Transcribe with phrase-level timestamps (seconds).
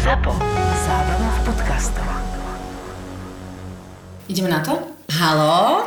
[0.00, 0.32] ZAPO.
[0.80, 2.08] Zábrná v podcastov.
[4.32, 4.96] Ideme na to?
[5.12, 5.84] Halo?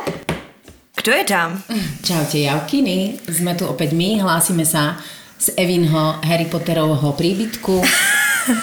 [0.94, 1.58] Kto je tam?
[1.98, 3.26] Čaute, Javkiny.
[3.26, 5.02] Sme tu opäť my, hlásime sa
[5.34, 7.82] z Evinho Harry Potterovho príbytku.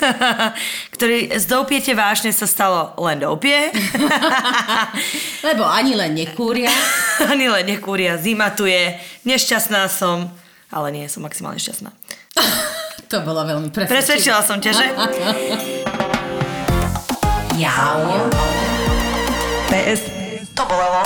[0.96, 3.76] Ktorý z doupiete vážne sa stalo len doupie.
[5.52, 6.72] Lebo ani len nekúria.
[7.28, 8.96] Ani len nekúria, zima tu je,
[9.28, 10.32] nešťastná som,
[10.72, 11.92] ale nie, som maximálne šťastná.
[13.12, 13.92] To bolo veľmi presvedčivé.
[13.92, 14.88] Presvedčila som ťa, že?
[17.60, 18.00] Jau.
[19.68, 20.02] PS.
[20.56, 21.04] To bolelo.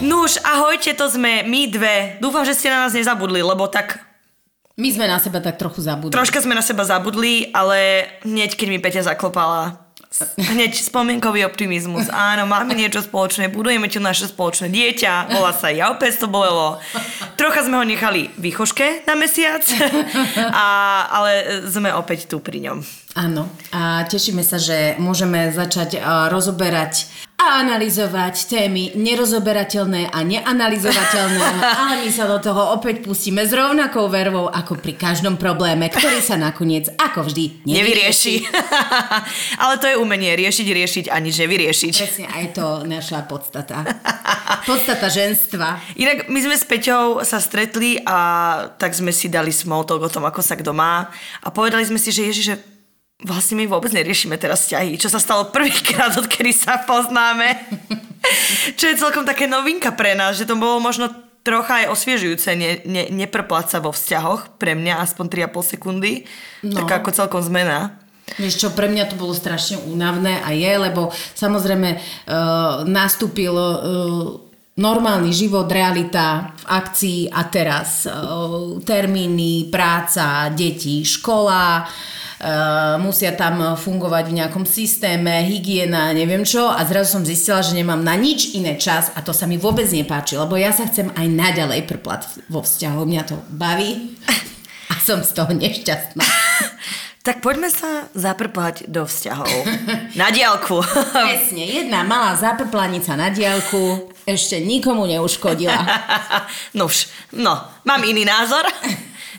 [0.00, 2.16] Nuž, ahojte, to sme my dve.
[2.24, 4.00] Dúfam, že ste na nás nezabudli, lebo tak
[4.80, 6.16] My sme na seba tak trochu zabudli.
[6.16, 9.79] troška sme na seba zabudli, ale hneď, keď mi Peťa zaklopala,
[10.36, 12.10] hneď spomienkový optimizmus.
[12.10, 16.82] Áno, máme niečo spoločné, budujeme tu naše spoločné dieťa, volá sa ja, opäť to bolelo.
[17.38, 19.62] Trocha sme ho nechali výchoške na mesiac,
[20.50, 20.66] a,
[21.14, 22.78] ale sme opäť tu pri ňom.
[23.14, 23.46] Áno.
[23.70, 27.06] A tešíme sa, že môžeme začať rozoberať
[27.40, 34.12] a analyzovať témy nerozoberateľné a neanalizovateľné, ale my sa do toho opäť pustíme s rovnakou
[34.12, 38.44] vervou ako pri každom probléme, ktorý sa nakoniec, ako vždy, Nevyrieši.
[39.64, 41.94] ale to je umenie, riešiť, riešiť a nič nevyriešiť.
[41.96, 43.88] Presne, aj to naša podstata.
[44.68, 45.96] Podstata ženstva.
[45.96, 48.18] Inak my sme s Peťou sa stretli a
[48.76, 51.08] tak sme si dali small talk o tom, ako sa kto má
[51.40, 52.46] a povedali sme si, že Ježiš,
[53.24, 57.56] vlastne my vôbec neriešime teraz vzťahy, čo sa stalo prvýkrát, odkedy sa poznáme.
[58.78, 62.84] čo je celkom také novinka pre nás, že to bolo možno trocha aj osviežujúce, ne,
[62.84, 66.12] ne, neprplať sa vo vzťahoch, pre mňa aspoň 3,5 sekundy,
[66.64, 66.84] no.
[66.84, 67.96] Taká ako celkom zmena.
[68.36, 73.76] Vieš čo, pre mňa to bolo strašne únavné a je, lebo samozrejme uh, nastúpil uh,
[74.76, 82.19] normálny život, realita v akcii a teraz uh, termíny, práca, deti, škola, uh,
[83.04, 88.00] musia tam fungovať v nejakom systéme, hygiena, neviem čo a zrazu som zistila, že nemám
[88.00, 91.26] na nič iné čas a to sa mi vôbec nepáči, lebo ja sa chcem aj
[91.28, 94.16] naďalej prplať vo vzťahu, mňa to baví
[94.88, 96.24] a som z toho nešťastná.
[97.20, 99.68] Tak poďme sa zaprpať do vzťahov.
[100.16, 100.80] Na diálku.
[101.12, 105.84] Presne, jedna malá zaprplanica na diálku ešte nikomu neuškodila.
[106.80, 108.64] Nuž, no, mám iný názor.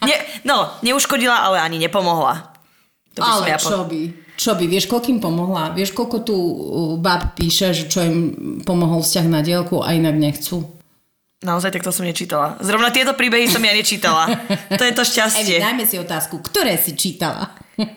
[0.05, 0.13] Ne,
[0.45, 2.50] no, neuškodila, ale ani nepomohla.
[3.15, 4.01] To by Ale ja čo by?
[4.39, 4.65] Čo by?
[4.65, 5.75] Vieš, koľkým pomohla?
[5.75, 6.53] Vieš, koľko tu uh,
[6.97, 8.17] bab píše, že čo im
[8.63, 10.63] pomohol vzťah na diálku a inak nechcú?
[11.41, 12.53] Naozaj, tak to som nečítala.
[12.61, 14.29] Zrovna tieto príbehy som ja nečítala.
[14.77, 15.57] To je to Evi, šťastie.
[15.57, 17.51] dajme si otázku, ktoré si čítala?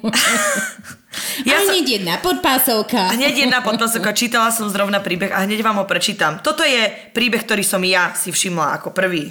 [1.46, 3.14] Ja som- hneď jedna podpásovka.
[3.14, 6.42] Hneď jedna podpasovka, čítala som zrovna príbeh a hneď vám ho prečítam.
[6.42, 9.30] Toto je príbeh, ktorý som ja si všimla ako prvý.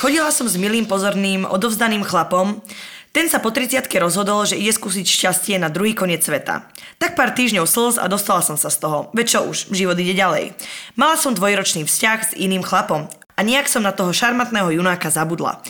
[0.00, 2.60] Chodila som s milým, pozorným, odovzdaným chlapom.
[3.16, 6.68] Ten sa po 30 rozhodol, že ide skúsiť šťastie na druhý koniec sveta.
[7.00, 9.08] Tak pár týždňov slz a dostala som sa z toho.
[9.16, 10.52] Veď čo už, život ide ďalej.
[11.00, 15.64] Mala som dvojročný vzťah s iným chlapom a nejak som na toho šarmatného junáka zabudla.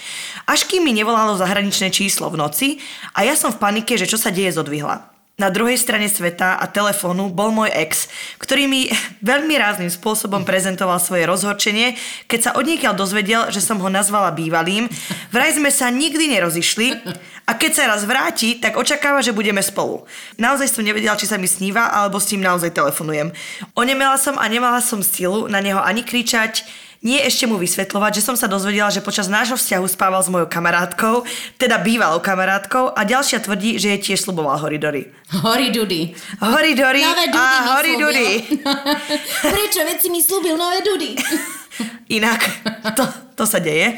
[0.51, 2.69] Až kým mi nevolalo zahraničné číslo v noci
[3.15, 5.16] a ja som v panike, že čo sa deje zodvihla.
[5.37, 8.09] Na druhej strane sveta a telefónu bol môj ex,
[8.41, 8.89] ktorý mi
[9.21, 11.93] veľmi rázným spôsobom prezentoval svoje rozhorčenie,
[12.25, 14.89] keď sa odniekiaľ dozvedel, že som ho nazvala bývalým.
[15.37, 16.89] Vraj sme sa nikdy nerozišli
[17.45, 20.09] a keď sa raz vráti, tak očakáva, že budeme spolu.
[20.41, 23.29] Naozaj som nevedela, či sa mi sníva, alebo s tým naozaj telefonujem.
[23.77, 26.65] Onemela som a nemala som silu na neho ani kričať,
[27.07, 30.51] nie ešte mu vysvetľovať, že som sa dozvedela, že počas nášho vzťahu spával s mojou
[30.51, 31.23] kamarátkou,
[31.55, 35.15] teda bývalou kamarátkou a ďalšia tvrdí, že je tiež sluboval horidory.
[35.31, 36.11] Hori Dudy.
[36.43, 38.31] Horidory Nové Dudy a slúbil.
[39.55, 39.81] Prečo?
[39.87, 41.15] Veď si mi slúbil nové Dudy.
[42.11, 42.43] Inak,
[42.99, 43.07] to,
[43.39, 43.95] to sa deje.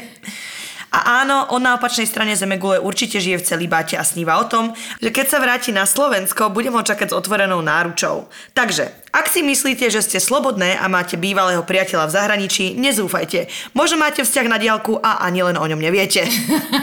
[0.89, 4.73] A áno, on na opačnej strane Zemegule určite žije v celibáte a sníva o tom,
[4.97, 8.25] že keď sa vráti na Slovensko, budem ho čakať s otvorenou náručou.
[8.57, 13.45] Takže, ak si myslíte, že ste slobodné a máte bývalého priateľa v zahraničí, nezúfajte.
[13.77, 16.25] Možno máte vzťah na diálku a ani len o ňom neviete.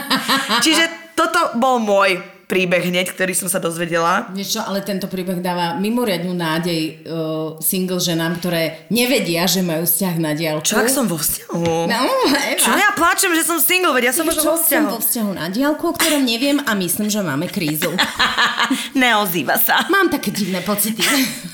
[0.63, 4.31] Čiže toto bol môj príbeh hneď, ktorý som sa dozvedela.
[4.31, 9.83] Vieš čo, ale tento príbeh dáva mimoriadnú nádej uh, single ženám, ktoré nevedia, že majú
[9.83, 10.63] vzťah na diálku.
[10.63, 11.91] Čo ak som vo vzťahu?
[11.91, 12.01] No,
[12.31, 12.55] Eva.
[12.55, 14.87] Čo ja pláčem, že som single, veď ja som možno vo som vzťahu.
[14.95, 17.91] vo vzťahu na diálku, o ktorom neviem a myslím, že máme krízu.
[18.95, 19.83] Neozýva sa.
[19.91, 21.03] Mám také divné pocity.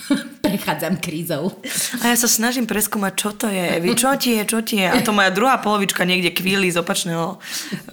[0.44, 1.56] Prechádzam krízou.
[2.04, 3.80] A ja sa snažím preskúmať, čo to je.
[3.80, 4.92] Evi, čo ti je, čo ti je.
[4.92, 7.40] A to moja druhá polovička niekde kvíli z opačného,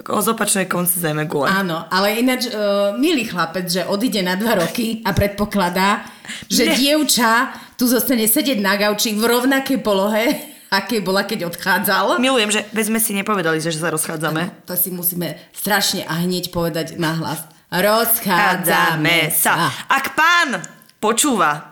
[0.03, 1.47] z opačnej konce zeme gule.
[1.47, 6.03] Áno, ale ináč, uh, milý chlapec, že odíde na dva roky a predpokladá,
[6.51, 6.75] že Ne.
[6.75, 10.35] dievča tu zostane sedieť na gauči v rovnakej polohe,
[10.67, 12.19] aké bola, keď odchádzal.
[12.19, 14.67] Milujem, že veď sme si nepovedali, že sa rozchádzame.
[14.67, 17.47] To si musíme strašne a hneď povedať nahlas.
[17.71, 19.71] rozchádzame sa.
[19.87, 20.59] Ak pán
[20.99, 21.70] počúva,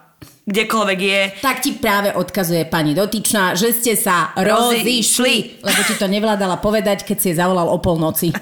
[0.50, 6.10] kdekoľvek je, Tak ti práve odkazuje pani dotyčná, že ste sa rozišli, lebo ti to
[6.10, 8.34] nevládala povedať, keď si je zavolal o polnoci.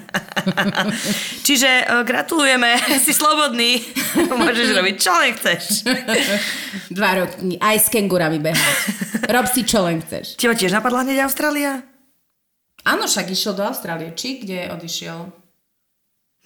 [1.46, 3.84] čiže uh, gratulujeme, si slobodný,
[4.40, 5.84] môžeš robiť čo len chceš.
[6.88, 8.74] Dva roky, aj s kengurami behať.
[9.28, 10.40] Rob si čo len chceš.
[10.40, 11.84] Teba tiež napadla hneď Austrália?
[12.88, 14.16] Áno, však išiel do Austrálie.
[14.16, 15.18] Či kde odišiel?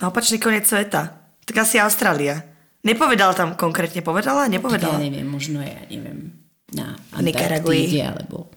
[0.02, 1.22] Na opačný koniec sveta.
[1.46, 2.51] Tak asi Austrália.
[2.82, 4.50] Nepovedala tam konkrétne, povedala?
[4.50, 4.98] Ja Nepovedala.
[4.98, 6.34] neviem, možno je, ja neviem,
[6.74, 7.86] na Nikaragui.
[8.02, 8.50] Alebo...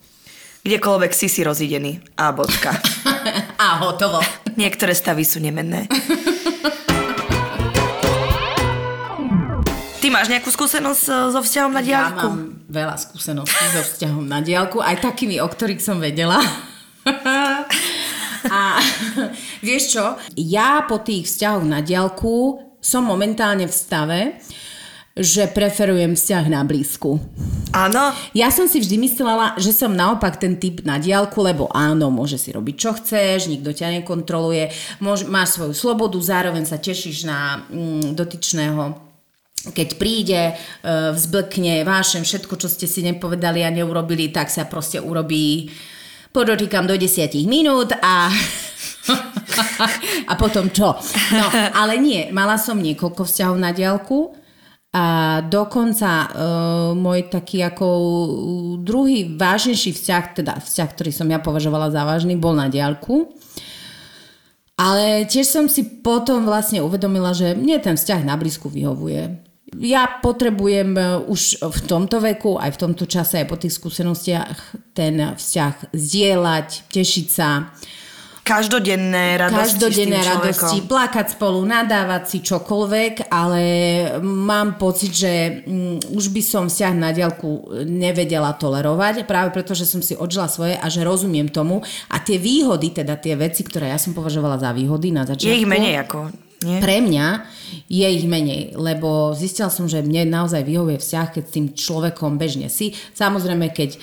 [0.65, 2.01] Kdekoľvek si si rozidený.
[2.17, 2.73] A bodka.
[3.61, 4.17] A hotovo.
[4.61, 5.85] Niektoré stavy sú nemenné.
[10.01, 12.25] Ty máš nejakú skúsenosť e, so vzťahom na Ja diaľku?
[12.25, 16.41] mám veľa skúseností so vzťahom na diálku, aj takými, o ktorých som vedela.
[18.45, 18.77] A
[19.61, 24.19] vieš čo, ja po tých vzťahoch na diálku som momentálne v stave,
[25.15, 27.17] že preferujem vzťah na blízku.
[27.71, 28.11] Áno.
[28.35, 32.35] Ja som si vždy myslela, že som naopak ten typ na diálku, lebo áno, môže
[32.37, 37.65] si robiť čo chceš, nikto ťa nekontroluje, môž, máš svoju slobodu, zároveň sa tešíš na
[37.65, 39.01] mm, dotyčného
[39.65, 40.53] keď príde, e,
[41.17, 45.73] vzblkne vášem všetko, čo ste si nepovedali a neurobili, tak sa proste urobí
[46.35, 48.27] podotýkam do 10 minút a
[50.31, 50.95] a potom čo?
[51.31, 51.45] No,
[51.81, 54.35] ale nie, mala som niekoľko vzťahov na diálku
[54.95, 56.27] a dokonca uh,
[56.95, 57.87] môj taký ako
[58.79, 63.35] druhý vážnejší vzťah, teda vzťah, ktorý som ja považovala za vážny, bol na diálku.
[64.75, 69.39] Ale tiež som si potom vlastne uvedomila, že mne ten vzťah na blízku vyhovuje.
[69.79, 74.95] Ja potrebujem e, už v tomto veku, aj v tomto čase, aj po tých skúsenostiach
[74.95, 77.71] ten vzťah zdieľať, tešiť sa.
[78.45, 83.61] Každodenné radosti Každodenné radosti, plakať spolu, nadávať si čokoľvek, ale
[84.21, 89.89] mám pocit, že mm, už by som vzťah na diaľku nevedela tolerovať, práve preto, že
[89.89, 91.81] som si odžila svoje a že rozumiem tomu.
[92.13, 95.49] A tie výhody, teda tie veci, ktoré ja som považovala za výhody na začiatku...
[95.49, 96.81] Je ich menej ako, nie?
[96.81, 97.27] Pre mňa
[97.85, 102.41] je ich menej, lebo zistila som, že mne naozaj vyhovuje vzťah, keď s tým človekom
[102.41, 102.97] bežne si.
[103.13, 103.99] Samozrejme, keď e,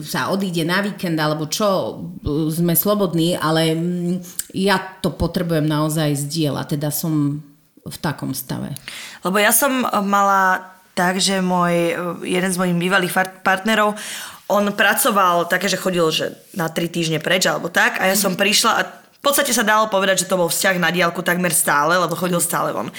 [0.00, 1.68] sa odíde na víkend alebo čo,
[2.24, 4.14] e, sme slobodní, ale mm,
[4.56, 7.44] ja to potrebujem naozaj zdieľať, teda som
[7.82, 8.72] v takom stave.
[9.26, 13.96] Lebo ja som mala tak, že môj, jeden z mojich bývalých partnerov,
[14.52, 18.36] on pracoval také, že chodil že na tri týždne preč alebo tak a ja som
[18.36, 18.82] prišla a
[19.22, 22.42] v podstate sa dalo povedať, že to bol vzťah na diálku takmer stále, lebo chodil
[22.42, 22.90] stále von.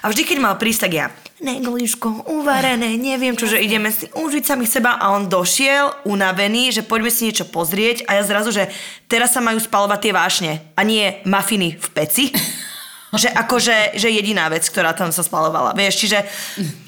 [0.00, 1.06] A vždy, keď mal prísť, tak ja,
[1.44, 6.80] negliško, uvarené, neviem čo, že ideme si užiť sami seba a on došiel unavený, že
[6.80, 8.72] poďme si niečo pozrieť a ja zrazu, že
[9.04, 12.32] teraz sa majú spalovať tie vášne a nie mafiny v peci.
[13.20, 15.76] že akože, že jediná vec, ktorá tam sa spalovala.
[15.76, 16.18] Vieš, čiže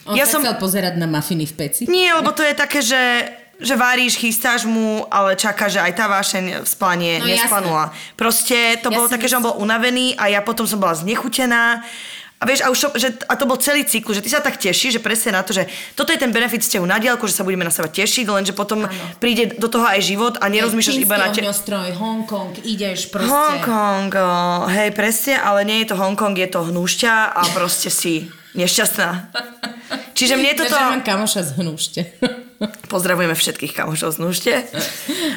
[0.08, 0.40] On ja som...
[0.40, 1.82] chcel pozerať na mafiny v peci?
[1.88, 3.00] Nie, lebo to je také, že,
[3.59, 7.91] že varíš, chystáš mu, ale čaká, že aj tá vášeň v splanie No nesplanula.
[8.15, 11.83] Proste to Ja bolo také, že on bol unavený a ja potom som bola znechutená.
[12.39, 14.95] A vieš, a, už že, a to bol celý cyklus, že ty sa tak tešíš,
[14.95, 15.67] že presne na to, že
[15.99, 18.87] toto je ten benefit vzťahu na diálku, že sa budeme na seba tešiť, lenže potom
[18.87, 18.95] ano.
[19.19, 21.43] príde do toho aj život a nerozmýšľaš iba na te...
[21.43, 23.35] ohňostroj, Hongkong, ideš proste.
[23.35, 28.31] Hongkong, oh, hej, presne, ale nie je to Hongkong, je to hnúšťa a proste si
[28.59, 29.31] nešťastná.
[30.19, 30.75] Čiže mne toto...
[30.75, 32.00] Takže mám kamoša z hnúšte.
[32.93, 34.53] Pozdravujeme všetkých kamošov z Núšte.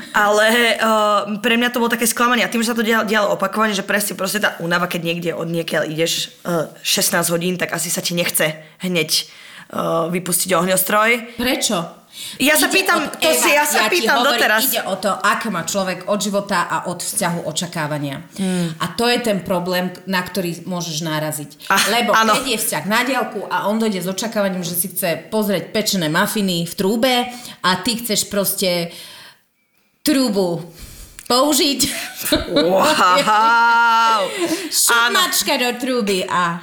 [0.10, 2.42] Ale uh, pre mňa to bolo také sklamanie.
[2.42, 5.32] A tým, že sa to dialo, dialo opakovane, že presne proste tá únava, keď niekde
[5.38, 9.30] od niekiaľ ideš uh, 16 hodín, tak asi sa ti nechce hneď
[9.72, 11.40] uh, vypustiť ohňostroj.
[11.40, 12.02] Prečo?
[12.44, 14.68] Ja sa pýtam, to si ja sa ti pýtam hovorím, doteraz.
[14.68, 18.20] Ide o to, aké má človek od života a od vzťahu očakávania.
[18.36, 18.76] Hmm.
[18.84, 21.72] A to je ten problém, na ktorý môžeš naraziť.
[21.72, 22.36] Ah, Lebo áno.
[22.36, 26.12] keď je vzťah na diaľku a on dojde s očakávaním, že si chce pozrieť pečené
[26.12, 27.14] mafiny v trúbe
[27.64, 28.92] a ty chceš proste
[30.04, 30.68] trúbu
[31.32, 31.80] použiť.
[32.52, 34.20] Wow.
[34.84, 36.60] šumačka do trúby a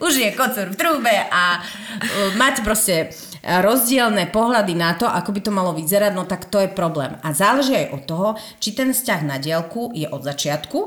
[0.00, 5.40] už je kocúr v trúbe a uh, mať proste rozdielne pohľady na to, ako by
[5.42, 7.18] to malo vyzerať, no tak to je problém.
[7.26, 8.28] A záleží aj od toho,
[8.62, 10.78] či ten vzťah na dielku je od začiatku,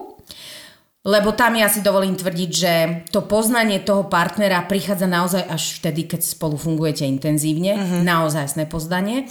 [1.06, 2.74] lebo tam ja si dovolím tvrdiť, že
[3.14, 8.02] to poznanie toho partnera prichádza naozaj až vtedy, keď spolu fungujete intenzívne, uh-huh.
[8.02, 9.30] naozaj poznanie.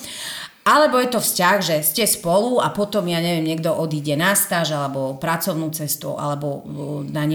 [0.64, 4.72] Alebo je to vzťah, že ste spolu a potom, ja neviem, niekto odíde na stáž
[4.72, 7.26] alebo pracovnú cestu alebo uh, na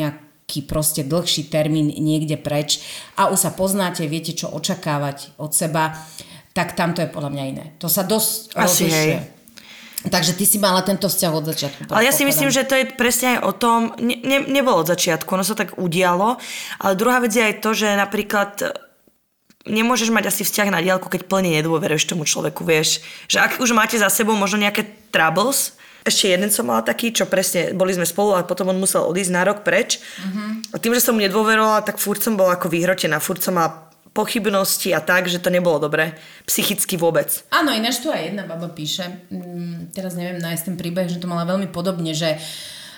[0.49, 2.81] nejaký proste dlhší termín niekde preč
[3.13, 5.93] a už sa poznáte, viete, čo očakávať od seba,
[6.57, 7.65] tak tam to je podľa mňa iné.
[7.77, 8.97] To sa dosť Asi rozlišuje.
[9.13, 9.37] hej.
[10.09, 11.79] Takže ty si mala tento vzťah od začiatku.
[11.93, 14.89] Ale ja si myslím, že to je presne aj o tom, ne, ne, nebolo od
[14.89, 16.41] začiatku, ono sa tak udialo,
[16.81, 18.65] ale druhá vec je aj to, že napríklad e,
[19.69, 23.05] nemôžeš mať asi vzťah na diálku, keď plne nedôveruješ tomu človeku, vieš.
[23.29, 25.77] Že ak už máte za sebou možno nejaké troubles,
[26.09, 29.31] ešte jeden som mala taký, čo presne, boli sme spolu a potom on musel odísť
[29.31, 30.01] na rok preč.
[30.73, 33.89] A tým, že som mu nedôverovala, tak furt som bola ako vyhrotená, furt som mala
[34.13, 36.17] pochybnosti a tak, že to nebolo dobré.
[36.49, 37.29] Psychicky vôbec.
[37.53, 41.29] Áno, ináč tu aj jedna baba píše, mm, teraz neviem nájsť ten príbeh, že to
[41.29, 42.41] mala veľmi podobne, že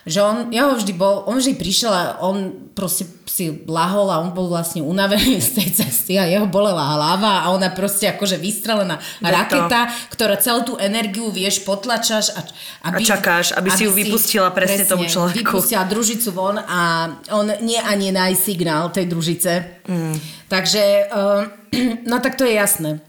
[0.05, 4.17] že on, ja ho vždy bol, on vždy prišiel a on proste si lahol a
[4.17, 8.41] on bol vlastne unavený z tej cesty a jeho bolela hlava a ona proste akože
[8.41, 9.29] vystrelená to.
[9.29, 12.41] raketa, ktorá celú tú energiu, vieš, potlačaš a,
[12.81, 15.37] A aby, čakáš, aby si ju vypustila presne tomu človeku.
[15.37, 19.83] vypustila družicu von a on nie ani naj signál tej družice.
[19.85, 20.15] Mm.
[20.49, 21.45] Takže, uh,
[22.09, 22.99] no tak to je jasné.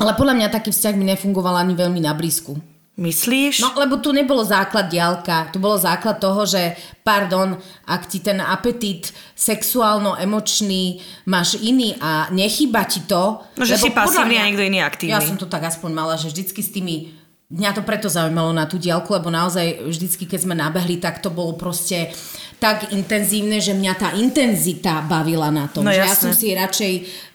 [0.00, 2.56] Ale podľa mňa taký vzťah mi nefungoval ani veľmi na blízku.
[3.00, 3.64] Myslíš?
[3.64, 5.48] No, lebo tu nebolo základ diálka.
[5.48, 7.56] Tu bolo základ toho, že, pardon,
[7.88, 13.40] ak ti ten apetít sexuálno-emočný máš iný a nechýba ti to...
[13.56, 15.16] No, že si pasívny a niekto iný aktívny.
[15.16, 17.19] Ja som to tak aspoň mala, že vždycky s tými
[17.50, 21.34] Mňa to preto zaujímalo na tú diálku, lebo naozaj vždycky, keď sme nabehli, tak to
[21.34, 22.14] bolo proste
[22.62, 25.82] tak intenzívne, že mňa tá intenzita bavila na tom.
[25.82, 26.92] No že ja som si radšej,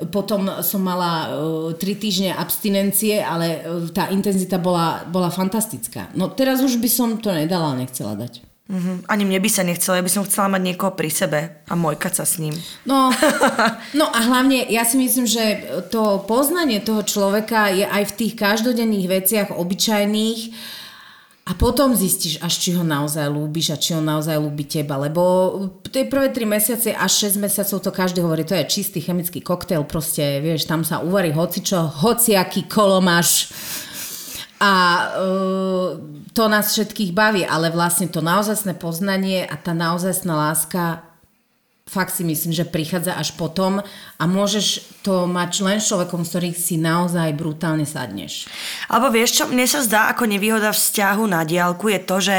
[0.08, 6.08] potom som mala uh, tri týždne abstinencie, ale uh, tá intenzita bola, bola fantastická.
[6.16, 8.55] No teraz už by som to nedala, nechcela dať.
[8.66, 9.06] Mhm.
[9.06, 12.14] Ani mne by sa nechcelo, ja by som chcela mať niekoho pri sebe a mojkať
[12.18, 12.58] sa s ním.
[12.90, 13.14] No,
[14.00, 15.62] no a hlavne ja si myslím, že
[15.94, 20.40] to poznanie toho človeka je aj v tých každodenných veciach obyčajných
[21.46, 25.22] a potom zistíš, až či ho naozaj ľúbiš a či on naozaj ľúbi teba, lebo
[25.94, 29.86] tie prvé tri mesiace až 6 mesiacov to každý hovorí, to je čistý chemický koktail,
[29.86, 33.54] proste, vieš, tam sa uvarí hocičo, hociaký kolomáš
[34.60, 34.72] a
[35.12, 35.88] uh,
[36.32, 41.06] to nás všetkých baví, ale vlastne to naozajstné poznanie a tá naozajstná láska
[41.86, 43.78] fakt si myslím, že prichádza až potom
[44.18, 48.50] a môžeš to mať len človekom, s ktorým si naozaj brutálne sadneš.
[48.90, 52.38] Alebo vieš čo, mne sa zdá ako nevýhoda vzťahu na diálku je to, že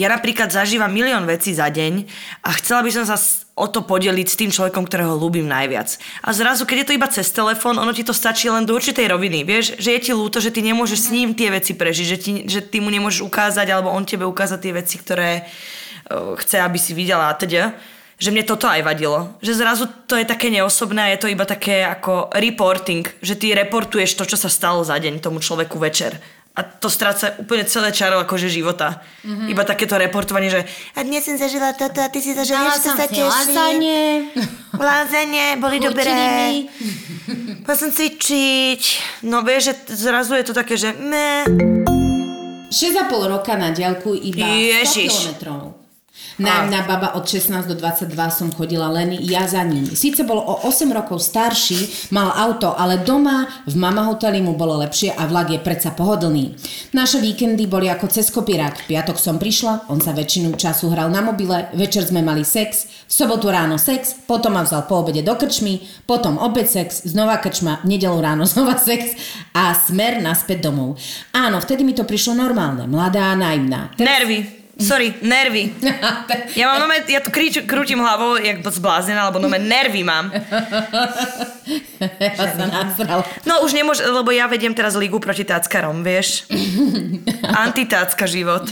[0.00, 2.08] ja napríklad zažívam milión vecí za deň
[2.40, 3.20] a chcela by som sa
[3.56, 5.96] o to podeliť s tým človekom, ktorého ľúbim najviac.
[6.20, 9.08] A zrazu, keď je to iba cez telefón, ono ti to stačí len do určitej
[9.08, 9.48] roviny.
[9.48, 12.32] Vieš, že je ti ľúto, že ty nemôžeš s ním tie veci prežiť, že, ti,
[12.44, 16.76] že ty mu nemôžeš ukázať, alebo on tebe ukázať tie veci, ktoré uh, chce, aby
[16.76, 17.72] si videla a teda
[18.16, 19.36] že mne toto aj vadilo.
[19.44, 23.52] Že zrazu to je také neosobné a je to iba také ako reporting, že ty
[23.52, 26.16] reportuješ to, čo sa stalo za deň tomu človeku večer.
[26.56, 29.04] A to stráca úplne celé čaro akože života.
[29.20, 29.52] Mm-hmm.
[29.52, 30.64] Iba takéto reportovanie, že
[30.96, 33.28] a dnes som zažila toto a ty si zažila, že sa teším.
[34.72, 36.64] Lázanie, boli dobré.
[37.60, 38.82] Poďal som cvičiť.
[39.28, 41.44] No vieš, že zrazu je to také, že me.
[42.72, 45.12] 6,5 roka na diaľku iba Ježiš.
[45.12, 45.75] 100 kilometrov.
[46.36, 49.88] Na, baba od 16 do 22 som chodila len ja za ním.
[49.88, 54.76] Síce bol o 8 rokov starší, mal auto, ale doma v mama hoteli mu bolo
[54.84, 56.52] lepšie a vlak je predsa pohodlný.
[56.92, 58.84] Naše víkendy boli ako cez kopírák.
[58.84, 62.84] V piatok som prišla, on sa väčšinu času hral na mobile, večer sme mali sex,
[63.08, 67.40] v sobotu ráno sex, potom ma vzal po obede do krčmy, potom opäť sex, znova
[67.40, 69.16] krčma, v nedelu ráno znova sex
[69.56, 71.00] a smer naspäť domov.
[71.32, 73.96] Áno, vtedy mi to prišlo normálne, mladá a naivná.
[73.96, 74.65] Nervy.
[74.76, 75.72] Sorry, nervy.
[76.60, 80.32] Ja mám nome, ja tu krič, krútim hlavou, jak zbláznená, alebo nome nervy mám.
[82.20, 83.24] Ja sa nasral.
[83.48, 86.44] No už nemôžem, lebo ja vediem teraz ligu proti táckarom, vieš.
[87.64, 88.68] Antitácka život.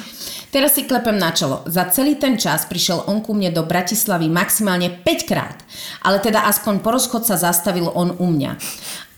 [0.54, 1.66] Teraz si klepem na čelo.
[1.66, 5.58] Za celý ten čas prišiel on ku mne do Bratislavy maximálne 5 krát.
[6.06, 8.54] Ale teda aspoň po rozchod sa zastavil on u mňa.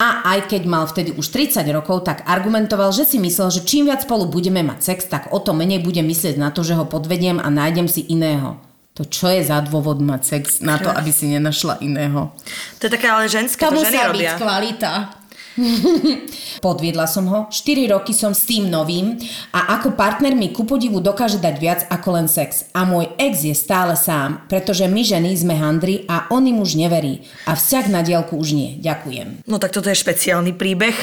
[0.01, 3.85] A aj keď mal vtedy už 30 rokov, tak argumentoval, že si myslel, že čím
[3.85, 6.89] viac spolu budeme mať sex, tak o to menej budem myslieť na to, že ho
[6.89, 8.57] podvediem a nájdem si iného.
[8.97, 12.33] To čo je za dôvod mať sex na to, aby si nenašla iného?
[12.81, 14.41] To je také ale ženské, To to ženy robia.
[14.41, 15.13] kvalita.
[16.65, 19.17] Podviedla som ho, 4 roky som s tým novým
[19.57, 22.69] a ako partner mi ku podivu dokáže dať viac ako len sex.
[22.77, 26.77] A môj ex je stále sám, pretože my ženy sme handry a on im už
[26.77, 27.25] neverí.
[27.49, 28.71] A vzťah na diálku už nie.
[28.83, 29.49] Ďakujem.
[29.49, 30.97] No tak toto je špeciálny príbeh.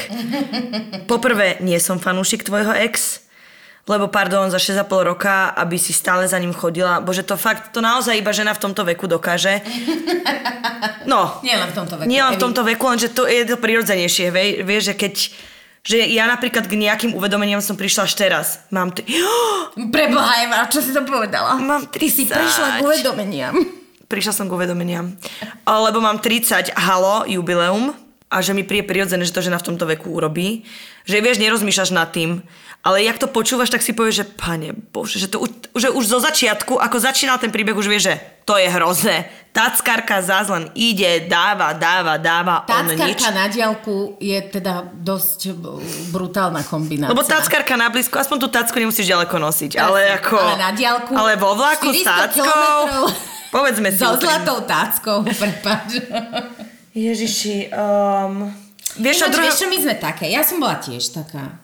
[1.12, 3.23] Poprvé, nie som fanúšik tvojho ex,
[3.84, 7.04] lebo pardon, za 6,5 roka, aby si stále za ním chodila.
[7.04, 9.60] Bože, to fakt, to naozaj iba žena v tomto veku dokáže.
[11.04, 12.08] No, Nie len v tomto veku.
[12.08, 15.14] Nie len v tomto veku, lenže to je to prirodzenejšie, vie, vieš, že keď
[15.84, 18.48] že ja napríklad k nejakým uvedomeniam som prišla až teraz.
[18.72, 19.04] Mám t-
[19.96, 21.60] Preboha Eva, čo si to povedala?
[21.60, 22.32] Mám Ty si 30.
[22.32, 23.54] prešla k uvedomeniam.
[24.08, 25.12] Prišla som k uvedomeniam.
[25.68, 27.92] Lebo mám 30, halo, jubileum.
[28.34, 30.66] A že mi príde prirodzené, že to žena v tomto veku urobí.
[31.06, 32.42] Že vieš, nerozmýšľaš nad tým,
[32.82, 35.46] ale jak to počúvaš, tak si povieš, že pane Bože, že, to
[35.78, 39.30] že už zo začiatku, ako začínal ten príbeh, už vieš, že to je hrozné.
[39.54, 43.24] Tackarka zás len ide, dáva, dáva, dáva, on nič.
[43.32, 45.54] Na diálku je teda dosť
[46.12, 47.14] brutálna kombinácia.
[47.14, 50.36] Lebo tackarka na blízko, aspoň tú tacku nemusíš ďaleko nosiť, ale ako...
[50.36, 52.44] Ale na diálku Ale vo vlaku s 400 táckou...
[52.44, 54.02] kilometrov Povedzme si...
[54.02, 56.02] So zlatou táckou, prepáč.
[56.94, 58.54] Ježiši, um,
[59.02, 59.44] vieš, Ináč, druhá...
[59.50, 60.30] vieš čo, my sme také.
[60.30, 61.58] Ja som bola tiež taká.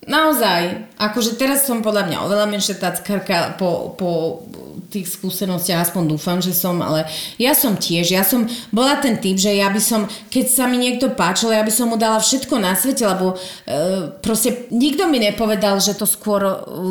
[0.00, 4.42] Naozaj, akože teraz som podľa mňa oveľa menšia táckarka po, po
[4.90, 7.06] tých skúsenostiach, aspoň dúfam, že som, ale
[7.38, 10.82] ja som tiež, ja som bola ten typ, že ja by som, keď sa mi
[10.82, 13.78] niekto páčil, ja by som mu dala všetko na svete, lebo e,
[14.18, 16.42] proste nikto mi nepovedal, že to skôr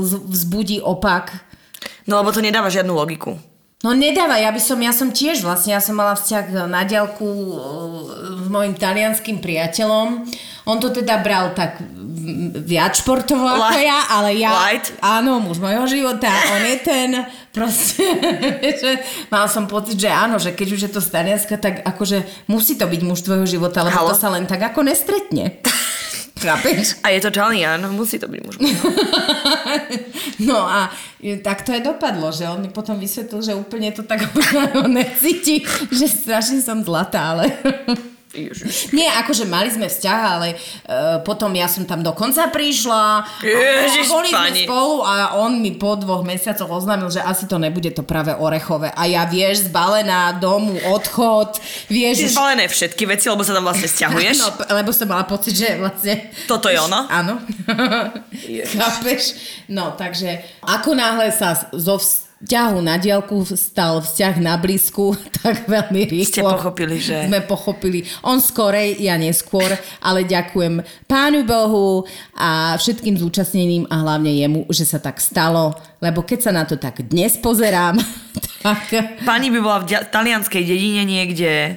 [0.06, 1.44] z- vzbudí opak.
[2.08, 3.36] No lebo to nedáva žiadnu logiku.
[3.80, 7.24] No nedáva, ja by som, ja som tiež vlastne, ja som mala vzťah na diaľku
[7.24, 7.56] e,
[8.44, 10.28] s mojim talianským priateľom.
[10.68, 11.80] On to teda bral tak
[12.60, 13.88] viac športovo ako Light.
[13.88, 14.52] ja, ale ja...
[14.52, 14.92] Light.
[15.00, 17.10] Áno, muž mojho života, on je ten,
[17.56, 18.04] proste,
[18.84, 19.00] že
[19.32, 22.76] mal som pocit, že áno, že keď už je to z Talianska, tak akože musí
[22.76, 24.12] to byť muž tvojho života, lebo Halo?
[24.12, 25.64] to sa len tak ako nestretne.
[26.40, 27.04] Chápeš?
[27.04, 28.56] A je to Talian, musí to byť muž.
[30.40, 30.88] No a
[31.44, 34.24] tak to aj dopadlo, že on mi potom vysvetlil, že úplne to tak
[34.88, 37.52] necíti, že strašne som zlatá, ale...
[38.30, 38.94] Ježiš.
[38.94, 43.26] Nie, akože mali sme vzťah, ale uh, potom ja som tam dokonca prišla.
[43.42, 44.62] Ježiš, a boli sme pani.
[44.70, 48.94] spolu a on mi po dvoch mesiacoch oznámil, že asi to nebude to práve orechové.
[48.94, 51.58] A ja vieš, zbalená domu, odchod,
[51.90, 52.30] vieš...
[52.30, 54.38] Už- zbalené všetky veci, lebo sa tam vlastne stiahuješ.
[54.40, 56.32] No, lebo som mala pocit, že vlastne...
[56.48, 57.10] Toto je ono?
[57.12, 57.42] Áno.
[58.78, 59.36] Chápeš?
[59.68, 61.98] No, takže ako náhle sa zo
[62.40, 68.00] vzťahu na diálku stal vzťah na blízku, tak veľmi rýchlo Ste pochopili, že- sme pochopili.
[68.22, 69.68] On skorej, ja neskôr,
[70.00, 76.22] ale ďakujem Pánu Bohu a všetkým zúčastneným a hlavne jemu, že sa tak stalo, lebo
[76.22, 78.00] keď sa na to tak dnes pozerám,
[78.66, 78.88] tak
[79.22, 81.76] Pani by bola v dia- talianskej dedine niekde.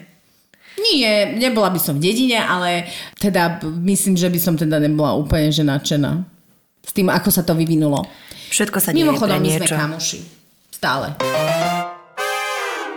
[0.75, 5.51] nie, nebola by som v dedine, ale teda myslím, že by som teda nebola úplne
[5.51, 6.23] že nadšená
[6.81, 8.03] s tým, ako sa to vyvinulo.
[8.49, 9.77] Všetko sa deje Mimochodom, pre my sme niečo.
[9.77, 10.21] kamoši.
[10.83, 11.15] Stále.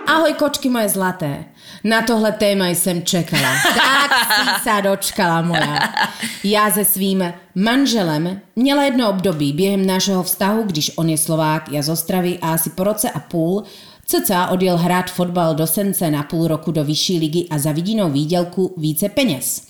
[0.10, 1.46] Ahoj, kočky moje zlaté.
[1.84, 3.54] Na tohle téma jsem čekala.
[3.62, 5.94] Tak si sa dočkala moja.
[6.42, 7.22] Já se svým
[7.56, 12.58] manželem měla jedno období během našeho vztahu, když on je Slovák, já z Ostravy a
[12.58, 13.64] asi po roce a půl
[14.08, 18.12] Cca odjel hrát fotbal do Sence na půl roku do vyšší ligy a za vidinou
[18.12, 19.62] výdělku více peněz.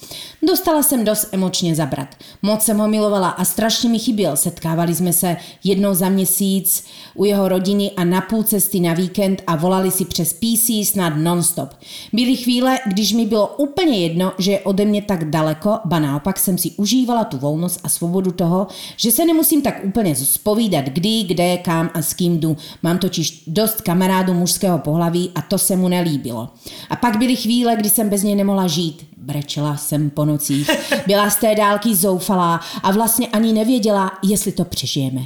[0.48, 2.08] Dostala jsem dost emočně zabrat.
[2.42, 4.38] Moc jsem ho milovala a strašně mi chyběl.
[4.38, 6.84] Setkávali jsme se jednou za měsíc
[7.16, 11.14] u jeho rodiny a na půl cesty na víkend a volali si přes PC snad
[11.18, 11.70] nonstop.
[12.14, 16.40] Byly chvíle, když mi bylo úplně jedno, že je ode mě tak daleko, ba naopak
[16.40, 18.68] jsem si užívala tu volnost a svobodu toho,
[18.98, 22.58] že se nemusím tak úplně zpovídat kdy, kde, kam a s kým jdu.
[22.84, 26.50] Mám totiž dost kamarádů mužského pohlaví a to se mu nelíbilo.
[26.90, 29.08] A pak byly chvíle, kdy jsem bez něj nemohla žít.
[29.18, 30.70] Brečela jsem po nocích.
[31.08, 35.22] Byla z té dálky zoufalá a vlastně ani nevěděla, jestli to přežijeme.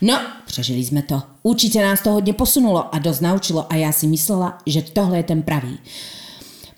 [0.00, 1.22] No, přežili jsme to.
[1.42, 5.22] Určitě nás to hodně posunulo a dost naučilo a já si myslela, že tohle je
[5.22, 5.78] ten pravý.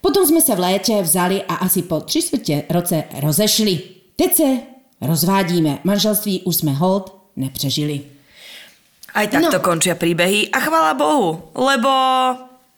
[0.00, 3.80] Potom jsme se v létě vzali a asi po tři čtvrtě roce rozešli.
[4.16, 4.58] Teď se
[5.00, 5.78] rozvádíme.
[5.84, 8.00] Manželství už jsme hold nepřežili.
[9.12, 9.64] Aj takto No.
[9.64, 11.90] končia príbehy a chvála Bohu, lebo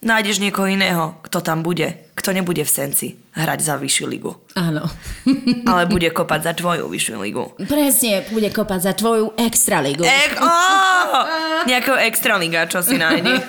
[0.02, 4.84] nájdeš niekoho iného, kto tam bude, kto nebude v senci hrať za vyššiu ligu, Áno.
[5.70, 7.54] ale bude kopať za tvoju vyššiu ligu.
[7.64, 10.02] Presne, bude kopať za tvoju extraligu.
[10.02, 11.22] Ek, oh,
[11.64, 13.38] nejakého extraliga, čo si nájde.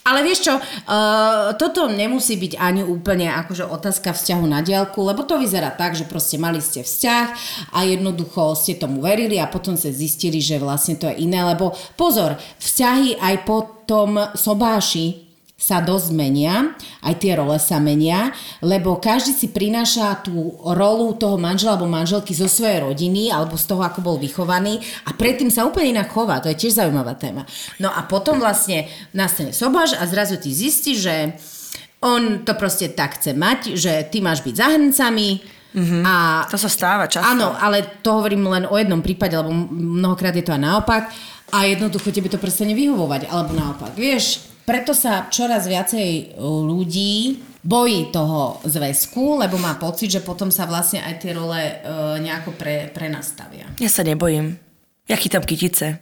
[0.00, 5.28] Ale vieš čo, uh, toto nemusí byť ani úplne akože otázka vzťahu na diálku, lebo
[5.28, 7.26] to vyzerá tak, že proste mali ste vzťah
[7.76, 11.76] a jednoducho ste tomu verili a potom ste zistili, že vlastne to je iné, lebo
[12.00, 15.29] pozor, vzťahy aj po tom sobáši
[15.60, 16.72] sa dosť menia,
[17.04, 18.32] aj tie role sa menia,
[18.64, 23.68] lebo každý si prináša tú rolu toho manžela alebo manželky zo svojej rodiny alebo z
[23.68, 26.40] toho, ako bol vychovaný a predtým sa úplne inak chová.
[26.40, 27.44] To je tiež zaujímavá téma.
[27.76, 31.16] No a potom vlastne nastane sobáš a zrazu ty zistíš, že
[32.00, 35.28] on to proste tak chce mať, že ty máš byť za hrncami
[35.76, 36.02] mm-hmm.
[36.08, 37.28] a To sa stáva často.
[37.28, 41.12] Áno, ale to hovorím len o jednom prípade, lebo mnohokrát je to aj naopak
[41.52, 43.92] a jednoducho tebe to prestane vyhovovať, alebo naopak.
[43.92, 50.70] Vieš, preto sa čoraz viacej ľudí bojí toho zväzku, lebo má pocit, že potom sa
[50.70, 51.74] vlastne aj tie role e,
[52.22, 53.66] nejako pre, prenastavia.
[53.82, 54.62] Ja sa nebojím.
[55.10, 55.98] Ja chytám kytice.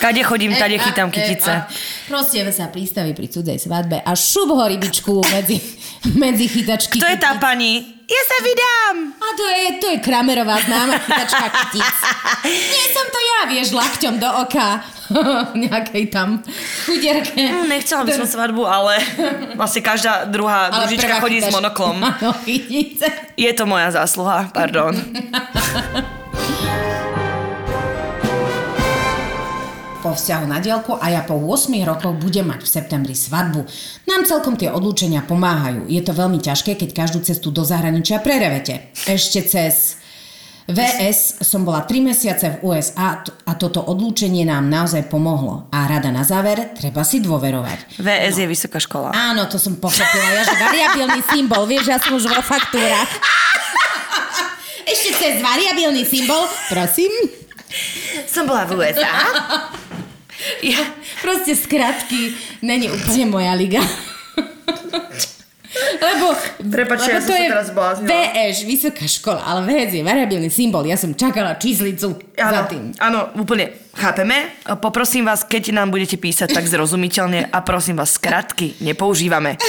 [0.00, 1.62] Kade chodím, tade chytám kytice.
[2.08, 5.62] Proste sa pristaví pri cudzej svadbe a šup ho rybičku medzi,
[6.18, 6.98] medzi chytačky.
[6.98, 8.02] Kto je tá pani?
[8.10, 8.96] Ja sa vydám!
[9.14, 11.96] A to je, to je Kramerová známa chytačka kytic.
[12.74, 14.82] Nie som to ja, vieš, lakťom do oka.
[15.70, 16.42] Nejakej tam
[16.90, 17.38] chudierke.
[17.38, 18.98] Hm, Nechcela by som svadbu, ale
[19.54, 21.56] vlastne každá druhá Ale družička chodí s chytačka.
[21.62, 21.96] monoklom.
[23.46, 24.98] Je to moja zásluha, pardon.
[30.00, 33.68] Po vzťahu na dielku a ja po 8 rokoch budem mať v septembri svadbu.
[34.08, 35.86] Nám celkom tie odlúčenia pomáhajú.
[35.86, 38.92] Je to veľmi ťažké, keď každú cestu do zahraničia prerevete.
[39.04, 40.00] Ešte cez
[40.70, 45.66] VS som bola 3 mesiace v USA a toto odlúčenie nám naozaj pomohlo.
[45.74, 48.00] A rada na záver, treba si dôverovať.
[48.00, 49.10] VS je vysoká škola.
[49.12, 50.28] Áno, to som pochopila.
[50.30, 53.10] Ja, že variabilný symbol, vieš, ja som už vo faktúrach.
[54.86, 57.10] Ešte cez variabilný symbol, prosím.
[58.26, 59.10] Som bola v USA.
[60.62, 60.80] Ja,
[61.20, 62.32] Proste skratky
[62.64, 63.82] není úplne moja liga.
[65.70, 66.34] Lebo,
[66.66, 68.10] lebo ja som sa teraz zbláznila.
[68.10, 70.82] VŠ, vysoká škola, ale VS je variabilný symbol.
[70.82, 72.82] Ja som čakala číslicu za áno, tým.
[72.98, 74.50] áno, úplne chápeme.
[74.82, 79.54] Poprosím vás, keď nám budete písať tak zrozumiteľne a prosím vás, skratky nepoužívame.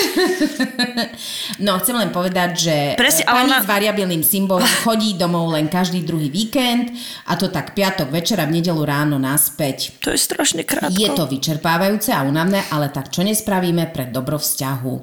[1.61, 5.69] No, chcem len povedať, že Presne, Presne, pani ona- s variabilným symbolom chodí domov len
[5.69, 6.89] každý druhý víkend
[7.29, 9.93] a to tak piatok večera v nedelu ráno naspäť.
[10.01, 10.97] To je strašne krátko.
[10.97, 14.93] Je to vyčerpávajúce a únavné, ale tak čo nespravíme pre dobro vzťahu?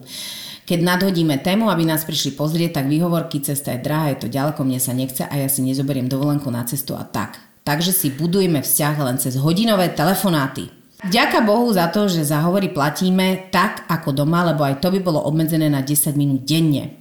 [0.68, 4.68] Keď nadhodíme tému, aby nás prišli pozrieť, tak výhovorky, cesta je drahá, je to ďaleko,
[4.68, 7.40] mne sa nechce a ja si nezoberiem dovolenku na cestu a tak.
[7.64, 10.68] Takže si budujeme vzťah len cez hodinové telefonáty.
[11.08, 15.00] Ďaká Bohu za to, že za hovory platíme tak ako doma, lebo aj to by
[15.00, 17.00] bolo obmedzené na 10 minút denne.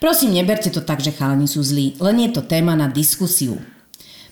[0.00, 3.60] Prosím, neberte to tak, že chalani sú zlí, len je to téma na diskusiu.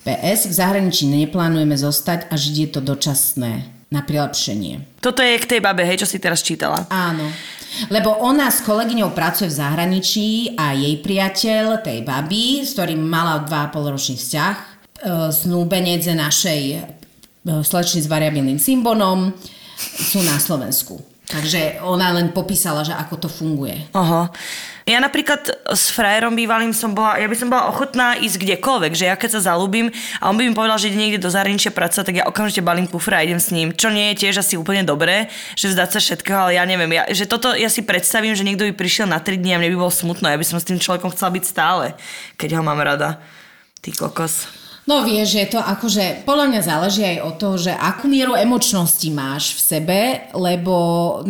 [0.01, 3.53] PS, v zahraničí neplánujeme zostať a žiť je to dočasné
[3.93, 5.03] na prilepšenie.
[5.05, 6.89] Toto je k tej babe, hej, čo si teraz čítala.
[6.89, 7.29] Áno.
[7.91, 10.29] Lebo ona s kolegyňou pracuje v zahraničí
[10.59, 14.65] a jej priateľ, tej baby, s ktorým mala 2,5 ročný vzťah, e,
[15.31, 16.79] snúbenec našej e,
[17.63, 19.33] slečny s variabilným symbolom,
[19.81, 21.10] sú na Slovensku.
[21.31, 23.87] Takže ona len popísala, že ako to funguje.
[23.95, 24.35] Aha.
[24.83, 29.07] Ja napríklad s frajerom bývalým som bola, ja by som bola ochotná ísť kdekoľvek, že
[29.07, 32.07] ja keď sa zalúbim a on by mi povedal, že ide niekde do zahraničia pracovať,
[32.11, 33.71] tak ja okamžite balím kufra a idem s ním.
[33.71, 37.07] Čo nie je tiež asi úplne dobré, že vzdať sa všetkého, ale ja neviem, ja,
[37.07, 39.79] že toto ja si predstavím, že niekto by prišiel na 3 dní a mne by
[39.87, 41.95] bolo smutno, ja by som s tým človekom chcela byť stále,
[42.35, 43.23] keď ho mám rada.
[43.79, 44.60] Ty kokos.
[44.91, 49.07] No vieš, že to akože podľa mňa záleží aj od toho, že akú mieru emočnosti
[49.15, 49.99] máš v sebe,
[50.35, 50.75] lebo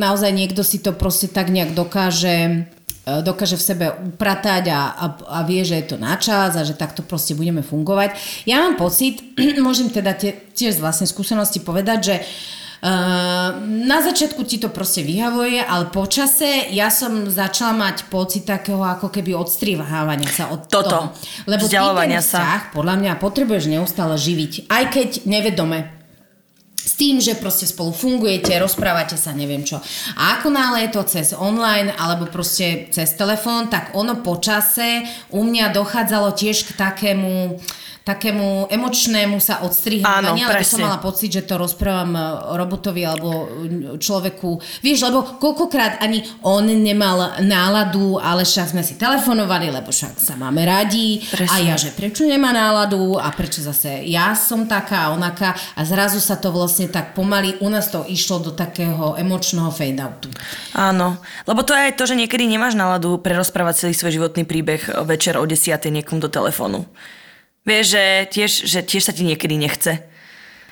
[0.01, 2.64] naozaj niekto si to proste tak nejak dokáže
[3.05, 6.64] e, dokáže v sebe upratať a, a, a vie, že je to na čas a
[6.64, 8.16] že takto proste budeme fungovať.
[8.49, 9.20] Ja mám pocit,
[9.61, 12.60] môžem teda tie, tiež z vlastnej skúsenosti povedať, že Uh,
[13.61, 19.12] na začiatku ti to proste vyhavuje, ale počase ja som začala mať pocit takého ako
[19.12, 20.88] keby odstrihávania sa od Toto.
[20.88, 21.07] toho.
[21.45, 22.40] Lebo ty ten Vzdialovania sa.
[22.40, 26.00] vzťah podľa mňa potrebuješ neustále živiť, aj keď nevedome.
[26.81, 29.77] S tým, že proste spolu fungujete, rozprávate sa, neviem čo.
[30.16, 35.05] A ako náhle je to cez online alebo proste cez telefón, tak ono počase
[35.37, 37.61] u mňa dochádzalo tiež k takému
[38.01, 40.85] takému emočnému sa odstrihávania, Áno, lebo som presne.
[40.88, 42.23] mala pocit, že to rozprávam e,
[42.57, 43.47] robotovi alebo e,
[44.01, 44.57] človeku.
[44.81, 50.35] Vieš, lebo koľkokrát ani on nemal náladu, ale však sme si telefonovali, lebo však sa
[50.35, 51.21] máme radi.
[51.29, 51.53] Presne.
[51.53, 55.81] A ja, že prečo nemá náladu a prečo zase ja som taká a onaká a
[55.85, 60.31] zrazu sa to vlastne tak pomaly, u nás to išlo do takého emočného fade-outu.
[60.77, 64.87] Áno, lebo to je aj to, že niekedy nemáš náladu prerozprávať celý svoj životný príbeh
[65.03, 65.75] večer o 10.
[65.91, 66.87] niekomu do telefónu.
[67.67, 70.07] Vieš, že tiež, že tiež sa ti niekedy nechce.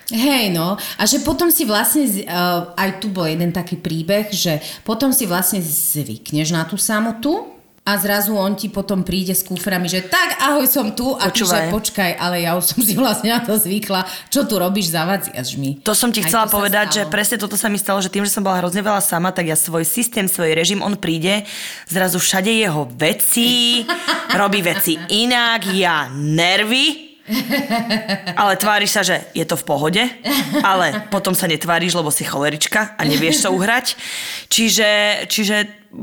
[0.08, 0.80] Hej, no.
[0.96, 5.28] A že potom si vlastne, uh, aj tu bol jeden taký príbeh, že potom si
[5.28, 7.57] vlastne zvykneš na tú samotu
[7.88, 11.40] a zrazu on ti potom príde s kuframi, že tak, ahoj, som tu a ty,
[11.40, 14.04] že počkaj, ale ja už som si vlastne na to zvykla.
[14.28, 15.80] Čo tu robíš, zavadziaš mi.
[15.88, 18.36] To som ti Aj chcela povedať, že presne toto sa mi stalo, že tým, že
[18.36, 21.48] som bola hrozne veľa sama, tak ja svoj systém, svoj režim, on príde,
[21.88, 23.80] zrazu všade jeho veci,
[24.40, 27.08] robí veci inak, ja nervy,
[28.36, 30.04] ale tváriš sa, že je to v pohode,
[30.60, 33.96] ale potom sa netváriš, lebo si cholerička a nevieš sa uhrať.
[34.52, 34.88] Čiže,
[35.28, 35.56] čiže,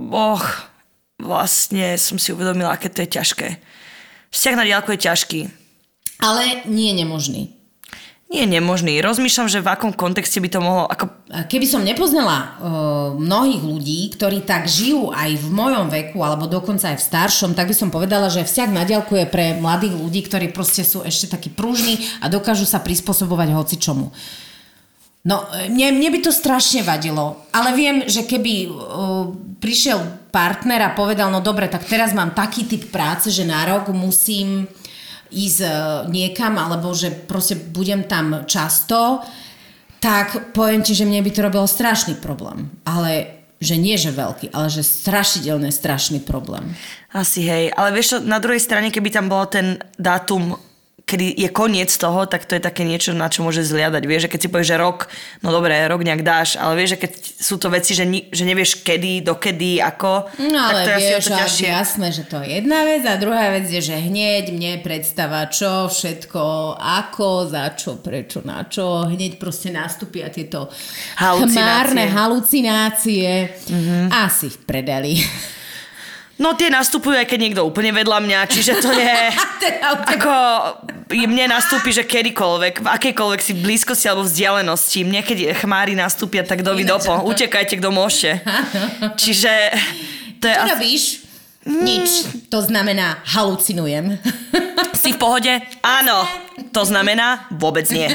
[0.10, 0.74] och,
[1.20, 3.48] vlastne som si uvedomila, aké to je ťažké.
[4.32, 5.40] Vzťah na diálku je ťažký.
[6.20, 7.44] Ale nie je nemožný.
[8.26, 8.98] Nie je nemožný.
[9.06, 10.90] Rozmýšľam, že v akom kontexte by to mohlo...
[10.90, 11.14] Ako...
[11.46, 12.50] Keby som nepoznala uh,
[13.22, 17.70] mnohých ľudí, ktorí tak žijú aj v mojom veku, alebo dokonca aj v staršom, tak
[17.70, 21.30] by som povedala, že vzťah na diaľku je pre mladých ľudí, ktorí proste sú ešte
[21.30, 24.10] takí pružní a dokážu sa prispôsobovať hocičomu.
[25.26, 29.30] No, mne, mne by to strašne vadilo, ale viem, že keby uh,
[29.62, 30.02] prišiel
[30.36, 34.68] partner a povedal, no dobre, tak teraz mám taký typ práce, že na rok musím
[35.32, 35.72] ísť uh,
[36.12, 39.24] niekam, alebo že proste budem tam často,
[40.04, 42.68] tak poviem ti, že mne by to robilo strašný problém.
[42.84, 46.76] Ale že nie že veľký, ale že strašidelne strašný problém.
[47.16, 50.60] Asi hej, ale vieš na druhej strane, keby tam bol ten dátum
[51.06, 54.04] kedy je koniec toho, tak to je také niečo, na čo môže zliadať.
[54.10, 55.00] Vieš, že keď si povieš, že rok,
[55.46, 58.42] no dobré, rok nejak dáš, ale vieš, že keď sú to veci, že, ni, že
[58.42, 61.68] nevieš kedy, dokedy, ako, no, ale tak to je vieš, asi to ťažšie.
[61.70, 65.86] jasné, že to je jedna vec a druhá vec je, že hneď mne predstava čo,
[65.94, 66.42] všetko,
[66.82, 70.74] ako, za čo, prečo, na čo, hneď proste nastúpia tieto
[71.22, 71.62] Halucinácie.
[71.62, 73.30] chmárne halucinácie.
[73.70, 74.04] Mm-hmm.
[74.10, 75.14] Asi v predeli.
[76.36, 79.16] No tie nastupujú aj keď niekto úplne vedľa mňa, čiže to je...
[79.62, 80.34] Teda ako
[81.10, 85.06] mne nastúpi, že kedykoľvek, v akejkoľvek si blízkosti alebo vzdialenosti.
[85.06, 87.14] Mne keď chmári nastúpia, tak do dopo.
[87.30, 88.42] Utekajte, kto môžete.
[89.22, 89.52] Čiže...
[90.42, 90.72] To je Čo asi...
[90.74, 91.04] robíš?
[91.66, 92.10] Nič.
[92.54, 94.18] To znamená halucinujem.
[94.96, 95.54] Si v pohode?
[95.86, 96.26] Áno.
[96.74, 98.10] To znamená vôbec nie.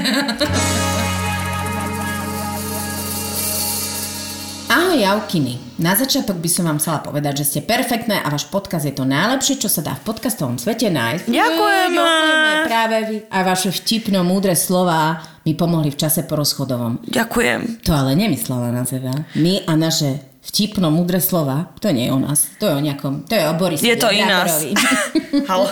[4.67, 5.70] Ahoj Jaukiny.
[5.81, 9.09] Na začiatok by som vám chcela povedať, že ste perfektné a váš podcast je to
[9.09, 11.25] najlepšie, čo sa dá v podcastovom svete nájsť.
[11.25, 11.97] Ďakujeme.
[11.97, 13.17] Ďakujeme práve vy.
[13.33, 17.01] A vaše vtipno, múdre slová mi pomohli v čase po rozchodovom.
[17.09, 17.81] Ďakujem.
[17.89, 19.25] To ale nemyslela na seba.
[19.41, 22.53] My a naše vtipno, múdre slova, to nie je o nás.
[22.61, 23.89] To je o nejakom, to je o Borisovi.
[23.89, 24.61] Je to i nás.
[25.49, 25.65] Halo.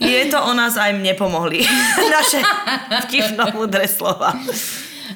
[0.00, 1.60] Je to o nás aj mne pomohli.
[2.16, 2.40] Naše
[3.04, 4.32] vtipno múdre slova.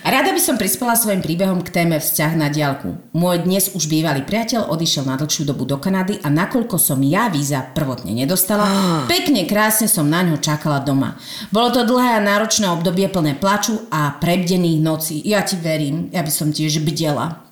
[0.04, 3.00] Rada by som prispela svojim príbehom k téme vzťah na diálku.
[3.16, 7.32] Môj dnes už bývalý priateľ odišiel na dlhšiu dobu do Kanady a nakoľko som ja
[7.32, 8.68] víza prvotne nedostala,
[9.08, 11.16] pekne krásne som na ňo čakala doma.
[11.48, 15.16] Bolo to dlhé a náročné obdobie plné plaču a prebdených nocí.
[15.24, 17.48] Ja ti verím, ja by som tiež bdela.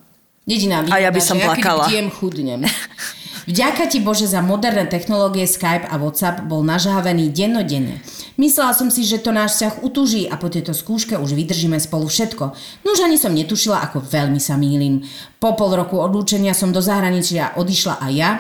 [0.47, 1.89] Jediná A ja by výhoda, som že plakala.
[1.89, 2.63] Ja chudnem.
[3.51, 8.03] Vďaka ti Bože za moderné technológie Skype a WhatsApp bol nažávený dennodenne.
[8.37, 12.05] Myslela som si, že to náš vzťah utúži a po tejto skúške už vydržíme spolu
[12.05, 12.45] všetko.
[12.85, 15.01] No ani som netušila, ako veľmi sa mýlim.
[15.41, 18.31] Po pol roku odlúčenia som do zahraničia odišla aj ja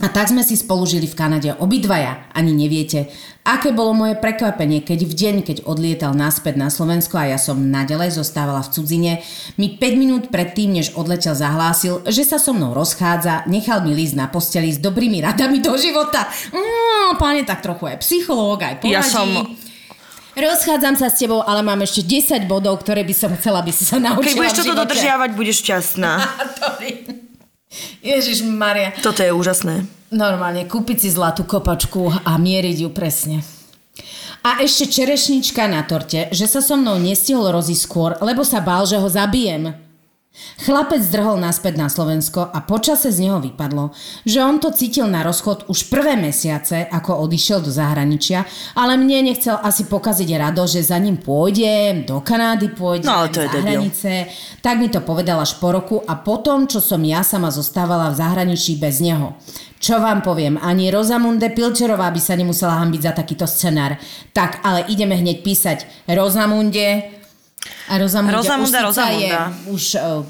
[0.00, 2.24] a tak sme si spolu žili v Kanade obidvaja.
[2.32, 3.12] Ani neviete,
[3.44, 7.68] aké bolo moje prekvapenie, keď v deň, keď odlietal naspäť na Slovensko a ja som
[7.68, 9.12] nadalej zostávala v cudzine,
[9.60, 14.16] mi 5 minút predtým, než odletel, zahlásil, že sa so mnou rozchádza, nechal mi lísť
[14.16, 16.24] na posteli s dobrými radami do života.
[16.48, 18.94] Mm, páne, tak trochu aj psychológ, aj poradí.
[18.94, 19.54] Ja som-
[20.30, 23.82] Rozchádzam sa s tebou, ale mám ešte 10 bodov, ktoré by som chcela, aby si
[23.82, 26.12] sa naučila Keď budeš toto dodržiavať, budeš šťastná.
[28.14, 28.94] Ježiš Maria.
[29.02, 29.86] Toto je úžasné.
[30.10, 33.36] Normálne, kúpiť si zlatú kopačku a mieriť ju presne.
[34.40, 38.88] A ešte čerešnička na torte, že sa so mnou nestihol rozísť skôr, lebo sa bál,
[38.88, 39.76] že ho zabijem.
[40.60, 43.96] Chlapec zdrhol naspäť na Slovensko a počase z neho vypadlo,
[44.28, 48.44] že on to cítil na rozchod už prvé mesiace, ako odišiel do zahraničia,
[48.76, 53.40] ale mne nechcel asi pokaziť rado, že za ním pôjdem, do Kanády pôjdem, No, to
[53.40, 54.10] je za hranice.
[54.60, 58.18] Tak mi to povedal až po roku a potom, čo som ja sama zostávala v
[58.20, 59.36] zahraničí bez neho.
[59.80, 63.96] Čo vám poviem, ani Rozamunde Pilčerová by sa nemusela hambiť za takýto scenár.
[64.36, 67.19] Tak, ale ideme hneď písať Rozamunde,
[67.90, 69.20] a Rozamunda, Rozamunda, už Rozamunda.
[69.20, 70.24] je už uh,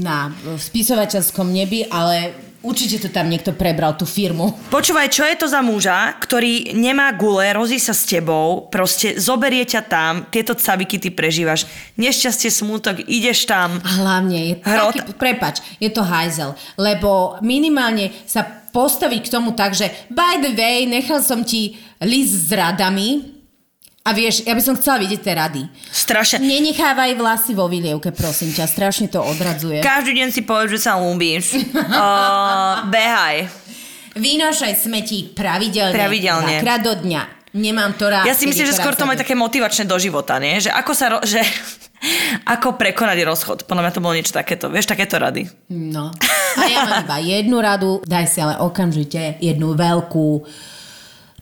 [0.00, 4.52] na spisovateľskom nebi, ale určite to tam niekto prebral, tú firmu.
[4.68, 9.64] Počúvaj, čo je to za muža, ktorý nemá gule, rozí sa s tebou, proste zoberie
[9.64, 11.64] ťa tam, tieto caviky ty prežívaš,
[11.96, 13.80] nešťastie, smútok, ideš tam.
[13.80, 14.92] A hlavne je Hrot.
[14.92, 20.52] taký, prepač, je to hajzel, lebo minimálne sa postaviť k tomu tak, že by the
[20.54, 23.39] way, nechal som ti list s radami
[24.00, 25.62] a vieš, ja by som chcela vidieť tie rady.
[25.86, 26.40] Strašne.
[26.40, 29.80] Nenechávaj vlasy vo vylievke, prosím ťa, strašne to odradzuje.
[29.80, 31.60] Každý deň si povedz, že sa ľúbíš.
[31.70, 33.44] uh, behaj.
[34.10, 36.58] Vynášaj smeti pravidelne, Pravidelne.
[36.58, 37.22] dvakrát do dňa.
[37.50, 38.26] Nemám to rád.
[38.26, 40.58] Ja si myslím, že skôr to má také motivačné do života, nie?
[40.58, 41.06] Že ako sa...
[41.10, 41.42] Ro- že
[42.46, 43.58] ako prekonať rozchod.
[43.68, 44.72] Podľa mňa to bolo niečo takéto.
[44.72, 45.44] Vieš, takéto rady.
[45.68, 46.08] No.
[46.56, 50.40] A ja mám iba jednu radu, daj si ale okamžite jednu veľkú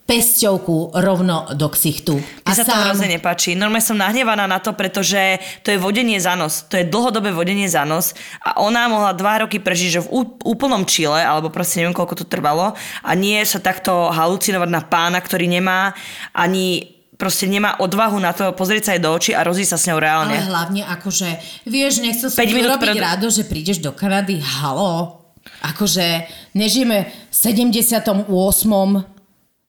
[0.09, 2.17] pesťovku rovno do ksichtu.
[2.17, 3.53] Mne sa to hrozne nepáči.
[3.53, 6.65] Normálne som nahnevaná na to, pretože to je vodenie za nos.
[6.73, 10.89] To je dlhodobé vodenie za nos a ona mohla dva roky prežiť že v úplnom
[10.89, 12.73] čile, alebo proste neviem, koľko to trvalo
[13.05, 15.93] a nie sa takto halucinovať na pána, ktorý nemá
[16.33, 19.85] ani proste nemá odvahu na to pozrieť sa jej do očí a rozísť sa s
[19.91, 20.37] ňou Ale reálne.
[20.39, 21.29] hlavne akože,
[21.67, 25.19] vieš, nechcel som urobiť pred- rado, že prídeš do Kanady, halo.
[25.67, 29.18] Akože nežijeme v 78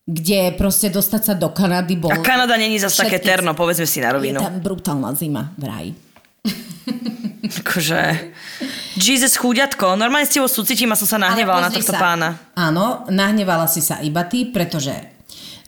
[0.10, 2.10] kde proste dostať sa do Kanady bol...
[2.10, 4.42] A Kanada není zase také terno, povedzme si na Je rovinu.
[4.42, 5.94] tam brutálna zima, vraj.
[7.62, 8.34] Akože...
[9.00, 12.02] Jesus chúďatko, normálne s tebou súcitím a som sa nahnevala na tohto sa.
[12.02, 12.30] pána.
[12.58, 14.92] Áno, nahnevala si sa iba ty, pretože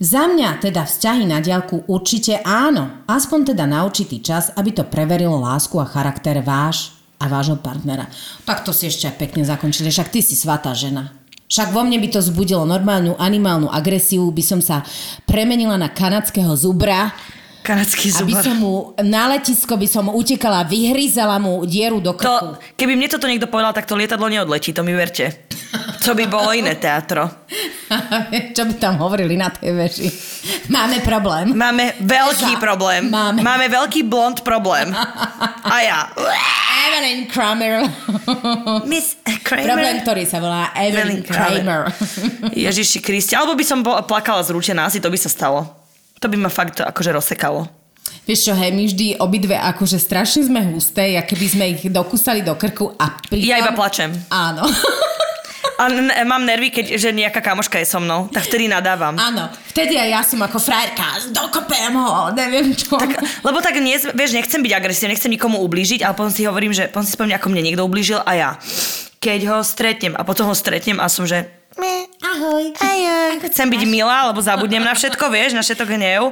[0.01, 3.06] za mňa teda vzťahy na diaľku určite áno.
[3.06, 8.10] Aspoň teda na určitý čas, aby to preverilo lásku a charakter váš a vášho partnera.
[8.43, 11.20] Tak to si ešte pekne zakončili, však ty si svatá žena.
[11.51, 14.87] Však vo mne by to zbudilo normálnu animálnu agresiu, by som sa
[15.27, 17.11] premenila na kanadského zubra,
[17.61, 18.41] Kanadský aby zubar.
[18.41, 18.73] som mu
[19.05, 22.25] na letisko by som utekala, vyhryzala mu dieru do krku.
[22.25, 25.29] To, keby mne toto niekto povedal, tak to lietadlo neodletí, to mi verte.
[26.01, 27.29] To by bolo iné teatro.
[28.57, 30.09] Čo by tam hovorili na tej veži?
[30.73, 31.53] Máme problém.
[31.53, 33.13] Máme veľký Za- problém.
[33.13, 33.45] Máme.
[33.45, 34.89] Máme veľký blond problém.
[35.75, 36.09] A ja.
[36.91, 37.88] Evelyn Kramer.
[38.91, 40.04] Miss Problém, Kramer.
[40.04, 41.82] ktorý sa volá Evelyn Evelyn Kramer.
[41.88, 42.51] Kramer.
[42.51, 43.34] Ježiši Kriste.
[43.39, 45.63] Alebo by som bola, plakala zrúčená, asi to by sa stalo.
[46.19, 47.67] To by ma fakt akože rozsekalo.
[48.27, 52.45] Vieš čo, hej, my vždy obidve akože strašne sme husté, ja keby sme ich dokúsali
[52.45, 53.49] do krku a pritom...
[53.49, 54.13] Ja iba plačem.
[54.30, 54.67] Áno.
[55.78, 59.17] A n- mám nervy, keď že nejaká kamoška je so mnou, tak vtedy nadávam.
[59.17, 59.50] Áno.
[59.71, 62.97] Vtedy aj ja som ako frajerka, dokopem ho, neviem čo.
[62.97, 66.74] Tak, lebo tak nie, vieš, nechcem byť agresívny, nechcem nikomu ublížiť, ale potom si hovorím,
[66.74, 68.50] že potom si spomínam, ako mne niekto ublížil a ja.
[69.21, 71.45] Keď ho stretnem a potom ho stretnem a som, že
[72.21, 72.78] Ahoj.
[72.78, 73.41] Ajaj.
[73.50, 76.30] Chcem byť milá, lebo zabudnem na všetko, vieš, na všetko hnev.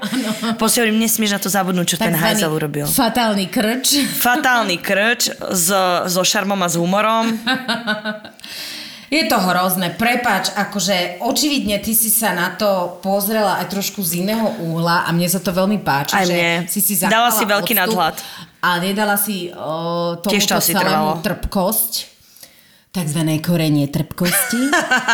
[0.62, 2.86] Hovorím, nesmieš na to zabudnúť, čo ten Takzvaný hajzel urobil.
[2.86, 4.06] Fatálny krč.
[4.22, 5.68] Fatálny krč s,
[6.08, 7.26] so šarmom a s humorom.
[9.10, 14.22] Je to hrozné, prepač, akože očividne ty si sa na to pozrela aj trošku z
[14.22, 16.70] iného uhla a mne sa to veľmi páči, Aj že mne.
[16.70, 18.16] si si Dala si veľký odstup nadhľad.
[18.62, 21.26] A nedala si o, Tiež to trvalo.
[21.26, 22.06] trpkosť,
[22.90, 24.70] takzvané korenie trpkosti.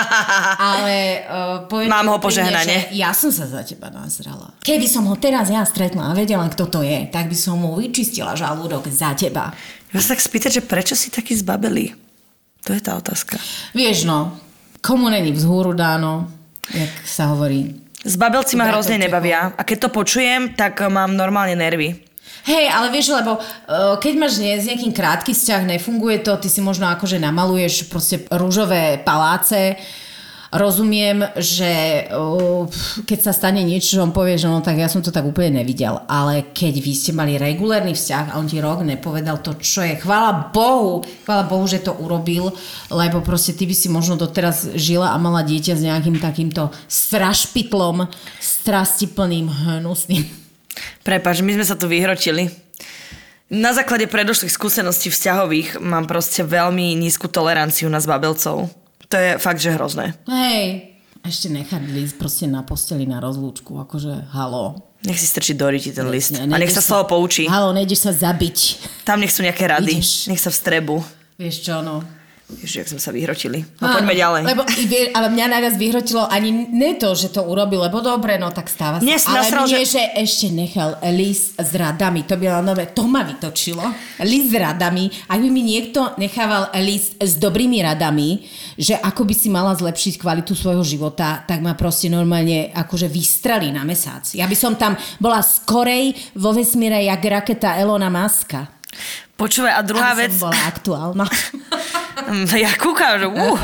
[0.76, 1.36] Ale uh,
[1.68, 2.92] poviem Mám ho požehnanie.
[2.92, 4.56] že Ja som sa za teba nazrala.
[4.60, 7.76] Keby som ho teraz ja stretla a vedela, kto to je, tak by som mu
[7.76, 9.56] vyčistila žalúdok za teba.
[9.92, 11.96] Ja sa tak spýtať, že prečo si taký zbabelý?
[12.66, 13.38] To je tá otázka.
[13.78, 14.34] Vieš no,
[14.82, 16.30] komu není vzhúru dáno,
[16.74, 17.82] jak sa hovorí.
[18.06, 19.54] Zbabelci ma Dobre, hrozne nebavia.
[19.58, 22.06] A keď to počujem, tak mám normálne nervy.
[22.46, 26.46] Hej, ale vieš, lebo uh, keď máš nie, s nejakým krátky vzťah, nefunguje to, ty
[26.46, 29.74] si možno akože namaluješ proste rúžové paláce,
[30.54, 32.70] Rozumiem, že uh,
[33.04, 35.62] keď sa stane niečo, že on povie, že no tak ja som to tak úplne
[35.62, 39.82] nevidel, ale keď vy ste mali regulárny vzťah a on ti rok nepovedal to, čo
[39.82, 42.54] je, chvála Bohu, chvála Bohu, že to urobil,
[42.94, 48.06] lebo proste ty by si možno doteraz žila a mala dieťa s nejakým takýmto strašpitlom,
[48.38, 50.24] strastiplným, hnusným.
[51.02, 52.52] Prepač, my sme sa tu vyhrotili.
[53.46, 58.85] Na základe predošlých skúseností vzťahových mám proste veľmi nízku toleranciu na zbabelcov.
[59.16, 60.12] To je fakt, že hrozné.
[60.28, 60.92] Hej,
[61.24, 64.76] ešte nechať list proste na posteli na rozlúčku, akože halo.
[65.08, 66.36] Nech si strčí do riti ten list.
[66.36, 67.48] Ne- A nech sa z toho poučí.
[67.48, 68.58] Halo, nejdeš sa zabiť.
[69.08, 70.04] Tam nech sú nejaké rady.
[70.04, 70.28] Ideš.
[70.28, 71.00] Nech sa vstrebu.
[71.40, 72.04] Vieš čo, no.
[72.46, 73.66] Ježiš, jak sme sa vyhrotili.
[73.82, 74.42] No Áno, poďme ďalej.
[74.46, 74.62] Lebo,
[75.18, 79.02] ale mňa najviac vyhrotilo ani ne to, že to urobil, lebo dobre, no tak stáva
[79.02, 79.06] sa.
[79.06, 80.04] Dnes ale nasral, mne, že- že...
[80.14, 83.82] ešte nechal list s radami, to by nové, to ma vytočilo.
[84.22, 88.46] List s radami, ak by mi niekto nechával list s dobrými radami,
[88.78, 93.74] že ako by si mala zlepšiť kvalitu svojho života, tak ma proste normálne akože vystrali
[93.74, 94.22] na mesiac.
[94.38, 98.75] Ja by som tam bola skorej vo vesmíre jak raketa Elona Muska.
[99.36, 100.40] Počúvaj, a druhá aby vec...
[100.40, 101.26] bola aktuálna.
[102.56, 103.60] Ja kúkam, že uh,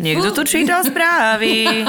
[0.00, 1.84] niekto tu čítal správy.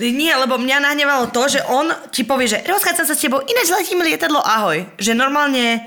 [0.00, 3.68] Nie, lebo mňa nahnevalo to, že on ti povie, že rozchádzam sa s tebou, ináč
[3.70, 4.82] letím lietadlo, ahoj.
[4.98, 5.86] Že normálne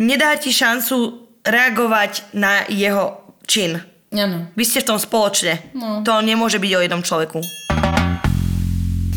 [0.00, 3.78] nedá ti šancu reagovať na jeho čin.
[4.12, 4.50] Áno.
[4.56, 5.72] Vy ste v tom spoločne.
[5.76, 6.00] No.
[6.02, 7.38] To nemôže byť o jednom človeku.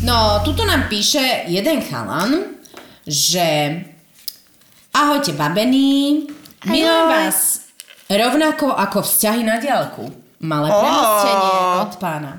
[0.06, 2.60] No, tuto nám píše jeden chalan,
[3.02, 3.72] že
[4.96, 6.24] ahojte babení,
[6.64, 7.68] milujem vás
[8.08, 10.08] rovnako ako vzťahy na diálku.
[10.40, 11.52] Malé premostenie
[11.84, 12.32] od pána.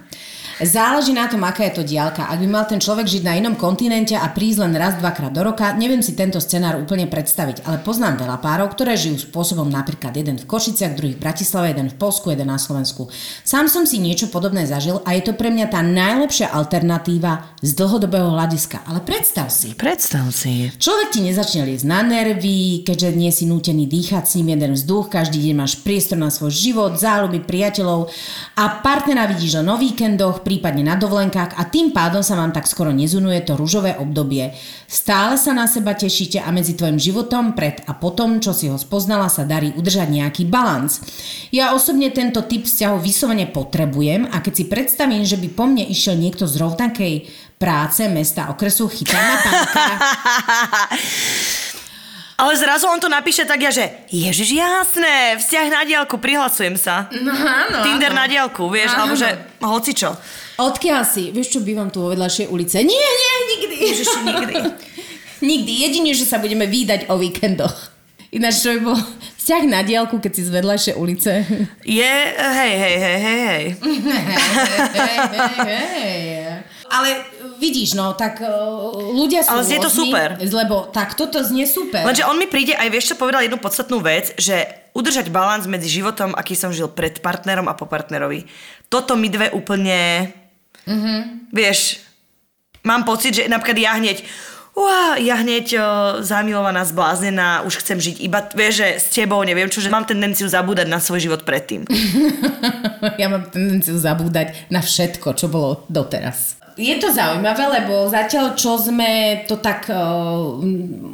[0.57, 2.29] Záleží na tom, aká je to diálka.
[2.29, 5.45] Ak by mal ten človek žiť na inom kontinente a prísť len raz, dvakrát do
[5.45, 10.17] roka, neviem si tento scenár úplne predstaviť, ale poznám veľa párov, ktoré žijú spôsobom napríklad
[10.17, 13.05] jeden v Košiciach, druhý v Bratislave, jeden v Polsku, jeden na Slovensku.
[13.45, 17.77] Sám som si niečo podobné zažil a je to pre mňa tá najlepšia alternatíva z
[17.77, 18.81] dlhodobého hľadiska.
[18.89, 20.73] Ale predstav si, Predstav si.
[20.73, 25.13] Človek ti nezačne liesť na nervy, keďže nie si nútený dýchať s ním jeden vzduch,
[25.13, 28.09] každý deň máš priestor na svoj život, záľuby, priateľov
[28.57, 32.71] a partnera vidíš len o víkendoch, prípadne na dovolenkách a tým pádom sa vám tak
[32.71, 34.55] skoro nezunuje to rúžové obdobie.
[34.87, 38.79] Stále sa na seba tešíte a medzi tvojim životom pred a potom, čo si ho
[38.79, 41.03] spoznala, sa darí udržať nejaký balans.
[41.51, 45.83] Ja osobne tento typ vzťahu vyslovene potrebujem a keď si predstavím, že by po mne
[45.83, 47.27] išiel niekto z rovnakej
[47.59, 49.85] práce, mesta, okresu, chytá ma panka.
[52.37, 57.09] Ale zrazu on to napíše tak ja, že ježiš, jasné, vzťah na diálku, prihlasujem sa.
[57.09, 58.19] No áno, Tinder áno.
[58.21, 59.09] na diálku, vieš, Áno.
[59.09, 60.13] alebo že hocičo.
[60.61, 61.33] Odkiaľ si?
[61.33, 62.85] Vieš čo, bývam tu vo vedľajšej ulice.
[62.85, 63.75] Nie, nie, nikdy.
[63.89, 64.53] Ježiši, nikdy.
[65.49, 65.71] nikdy.
[65.81, 67.73] Jedine, že sa budeme výdať o víkendoch.
[68.29, 68.97] Ináč, čo by bol
[69.41, 71.41] vzťah na diálku, keď si z vedľajšej ulice.
[71.89, 73.65] Je, hej, hej, hej, hej, hej.
[74.93, 76.45] hej, hej, hej.
[76.87, 77.09] Ale
[77.57, 78.49] vidíš, no, tak uh,
[79.13, 80.37] ľudia sú Ale znie to super.
[80.39, 82.05] Lebo tak toto znie super.
[82.05, 84.65] Lenže on mi príde aj, vieš čo, povedal jednu podstatnú vec, že
[84.97, 88.49] udržať balans medzi životom, aký som žil pred partnerom a po partnerovi.
[88.89, 90.31] Toto my dve úplne,
[90.89, 91.51] mm-hmm.
[91.53, 92.01] vieš,
[92.81, 94.25] mám pocit, že napríklad ja hneď,
[94.77, 95.81] Uá, ja hneď o,
[96.21, 100.45] zamilovaná, zbláznená, už chcem žiť iba, vieš, že s tebou, neviem čo, že mám tendenciu
[100.45, 101.89] zabúdať na svoj život predtým.
[103.21, 106.61] ja mám tendenciu zabúdať na všetko, čo bolo doteraz.
[106.77, 110.61] Je to zaujímavé, lebo zatiaľ, čo sme to tak, uh,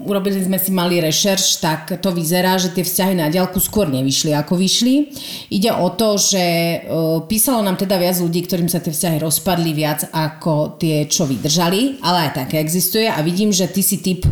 [0.03, 4.35] urobili sme si malý rešerš, tak to vyzerá, že tie vzťahy na diálku skôr nevyšli,
[4.35, 5.15] ako vyšli.
[5.55, 6.43] Ide o to, že
[6.83, 11.23] uh, písalo nám teda viac ľudí, ktorým sa tie vzťahy rozpadli viac ako tie, čo
[11.23, 14.27] vydržali, ale aj také existuje a vidím, že ty si typ,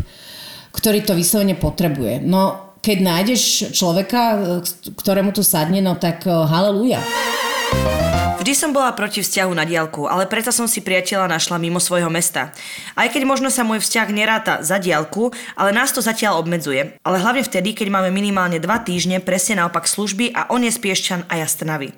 [0.76, 2.20] ktorý to vyslovene potrebuje.
[2.28, 4.38] No, keď nájdeš človeka, e,
[5.00, 7.00] ktorému to sadne, no tak uh, haleluja.
[8.42, 12.10] Vždy som bola proti vzťahu na diálku, ale predsa som si priateľa našla mimo svojho
[12.10, 12.50] mesta.
[12.98, 16.98] Aj keď možno sa môj vzťah neráta za diálku, ale nás to zatiaľ obmedzuje.
[17.06, 20.78] Ale hlavne vtedy, keď máme minimálne dva týždne presne naopak služby a on je z
[20.82, 21.94] Piešťan a ja z Trnavy.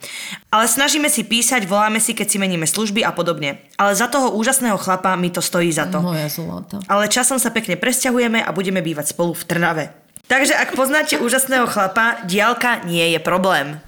[0.52, 3.64] Ale snažíme si písať, voláme si, keď si meníme služby a podobne.
[3.80, 6.04] Ale za toho úžasného chlapa mi to stojí za to.
[6.04, 6.84] Moja zlata.
[6.92, 9.96] Ale časom sa pekne presťahujeme a budeme bývať spolu v Trnave.
[10.28, 13.80] Takže ak poznáte úžasného chlapa, diálka nie je problém.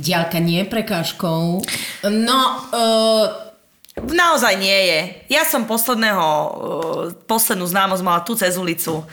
[0.00, 1.60] Diálka nie je prekážkou.
[2.08, 2.40] No,
[2.72, 3.50] uh,
[4.00, 5.00] Naozaj nie je.
[5.36, 6.50] Ja som posledného, uh,
[7.28, 9.04] poslednú známosť mala tu cez ulicu.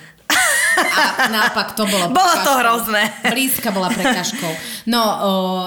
[1.17, 2.61] a naopak to bolo Bolo to prekážkou.
[2.61, 3.01] hrozné.
[3.27, 4.51] Blízka bola prekážkou.
[4.87, 5.65] No, uh,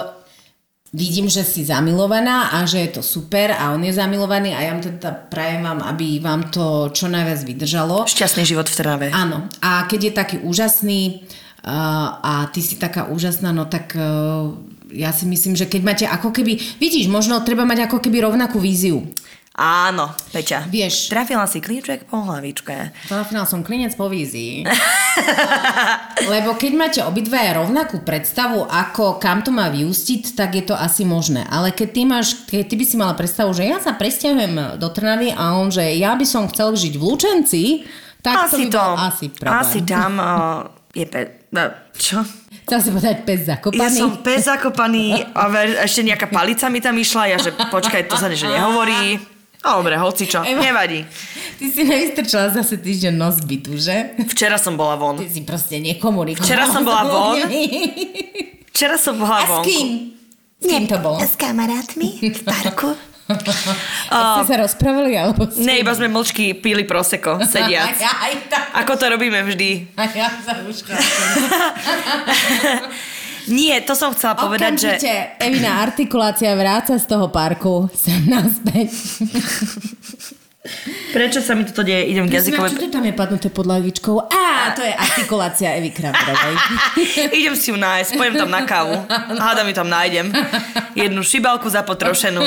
[0.94, 4.70] vidím, že si zamilovaná a že je to super a on je zamilovaný a ja
[4.72, 8.06] vám teda prajem vám, aby vám to čo najviac vydržalo.
[8.08, 9.06] Šťastný život v Trnave.
[9.10, 9.50] Áno.
[9.60, 11.26] A keď je taký úžasný
[11.66, 14.54] uh, a ty si taká úžasná, no tak uh,
[14.92, 18.58] ja si myslím, že keď máte ako keby, vidíš, možno treba mať ako keby rovnakú
[18.60, 19.06] víziu.
[19.60, 20.70] Áno, Peťa.
[20.72, 21.12] Vieš.
[21.12, 22.96] Trafila si klíček po hlavičke.
[23.10, 24.64] Trafila som klinec po vízii.
[26.32, 31.04] Lebo keď máte obidvaja rovnakú predstavu, ako kam to má vyústiť, tak je to asi
[31.04, 31.44] možné.
[31.50, 34.88] Ale keď ty, máš, keď ty by si mala predstavu, že ja sa presťahujem do
[34.88, 37.62] Trnavy a on, že ja by som chcel žiť v Lučenci,
[38.24, 39.60] tak asi to by bol asi problém.
[39.60, 40.72] Asi tam uh,
[41.04, 41.20] je pe...
[41.52, 41.68] Uh,
[42.00, 42.24] čo?
[42.70, 43.98] Chcel si povedať pes Ja zakopaný.
[43.98, 45.42] som pes zakopaný a
[45.82, 47.26] ešte nejaká palica mi tam išla.
[47.26, 49.18] Ja že počkaj, to sa niečo nehovorí.
[49.58, 50.62] Dobre, hoci čo, Eva.
[50.62, 51.02] nevadí.
[51.58, 54.14] Ty si nevystrčala zase týždeň nos bytu, že?
[54.24, 55.18] Včera som bola von.
[55.18, 56.46] Ty si proste nekomunikovala.
[56.46, 57.36] Včera som bola von.
[58.70, 59.64] Včera som bola A s von.
[59.66, 59.88] kým?
[60.56, 61.18] S kým to bolo?
[61.18, 62.94] S kamarátmi v parku.
[64.10, 65.62] A ste sa rozprávali, alebo si...
[65.62, 67.94] Ne, iba sme mlčky pili proseko, sediac.
[67.96, 68.64] Aj, aj tak.
[68.84, 69.94] Ako to robíme vždy.
[69.94, 70.84] A ja sa už
[73.50, 74.90] Nie, to som chcela povedať, že...
[74.94, 78.92] Okamžite Evina artikulácia vráca z toho parku sem naspäť.
[81.10, 82.12] Prečo sa mi toto deje?
[82.12, 82.70] Idem k Čo jazykovej...
[82.76, 84.28] to tam je padnuté pod lavičkou?
[84.28, 86.54] Á, to je artikulácia Evy Kramerovej.
[87.32, 88.92] Idem si ju nájsť, pojem tam na kávu.
[89.40, 90.28] Háda mi tam nájdem.
[90.92, 92.44] Jednu šibalku zapotrošenú.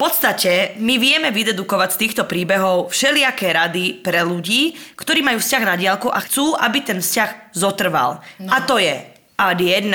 [0.00, 5.76] Podstate my vieme vydedukovať z týchto príbehov všelijaké rady pre ľudí, ktorí majú vzťah na
[5.76, 8.24] diálku a chcú, aby ten vzťah zotrval.
[8.40, 8.48] No.
[8.48, 8.96] A to je
[9.36, 9.92] ad 1.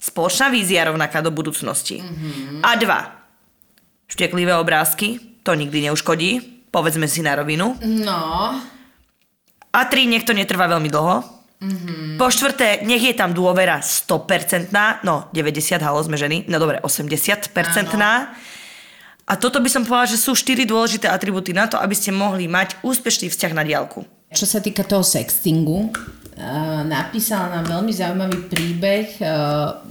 [0.00, 2.00] Spoločná vízia rovnaká do budúcnosti.
[2.00, 2.64] Mm-hmm.
[2.64, 4.08] A 2.
[4.08, 6.64] Šteklivé obrázky, to nikdy neuškodí.
[6.72, 7.76] Povedzme si na rovinu.
[7.84, 8.56] No,
[9.68, 11.20] A tri, nech to netrvá veľmi dlho.
[11.60, 12.16] Mm-hmm.
[12.16, 14.72] Po štvrté, nech je tam dôvera 100%,
[15.04, 17.52] no 90, halo sme ženy, no dobre, 80%.
[19.28, 22.48] A toto by som povedala, že sú štyri dôležité atributy na to, aby ste mohli
[22.48, 24.00] mať úspešný vzťah na diálku.
[24.32, 29.20] čo sa týka toho sextingu, uh, napísala nám veľmi zaujímavý príbeh.
[29.20, 29.84] Uh,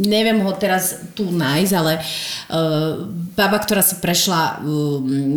[0.00, 3.04] neviem ho teraz tu nájsť, ale uh,
[3.36, 4.64] baba, ktorá si prešla,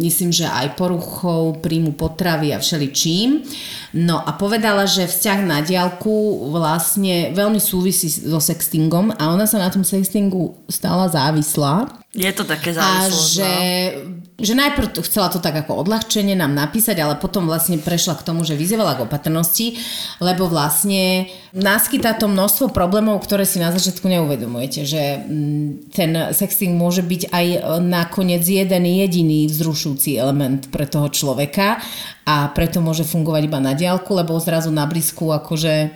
[0.04, 3.44] myslím, že aj poruchou príjmu potravy a všeličím.
[3.92, 9.60] No a povedala, že vzťah na diálku vlastne veľmi súvisí so sextingom a ona sa
[9.60, 13.32] na tom sextingu stala závislá Je to také A závislosť.
[13.32, 13.54] že,
[13.96, 14.44] no.
[14.44, 18.28] že najprv to- chcela to tak ako odľahčenie nám napísať, ale potom vlastne prešla k
[18.28, 19.80] tomu, že vyzývala k opatrnosti,
[20.20, 26.76] lebo vlastne naskytá to množstvo problémov, ktoré si na začiatku neuvedomujete, že mm, ten sexting
[26.76, 31.80] môže byť aj e, nakoniec jeden jediný vzrušujúci element pre toho človeka
[32.28, 35.96] a preto môže fungovať iba na diálku, lebo zrazu na blízku akože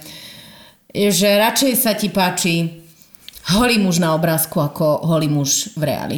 [0.96, 2.85] že radšej sa ti páči
[3.52, 6.18] holý muž na obrázku ako holý muž v reáli.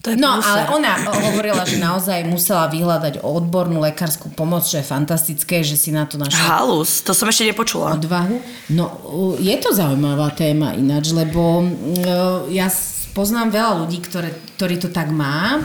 [0.00, 0.64] To je No, prúser.
[0.64, 0.92] ale ona
[1.22, 6.16] hovorila, že naozaj musela vyhľadať odbornú lekárskú pomoc, čo je fantastické, že si na to
[6.16, 7.92] našla Halus, to som ešte nepočula.
[7.94, 8.40] odvahu.
[8.70, 8.88] No,
[9.36, 11.68] je to zaujímavá téma ináč, lebo uh,
[12.48, 15.60] ja s- poznám veľa ľudí, ktoré, ktorí to tak má.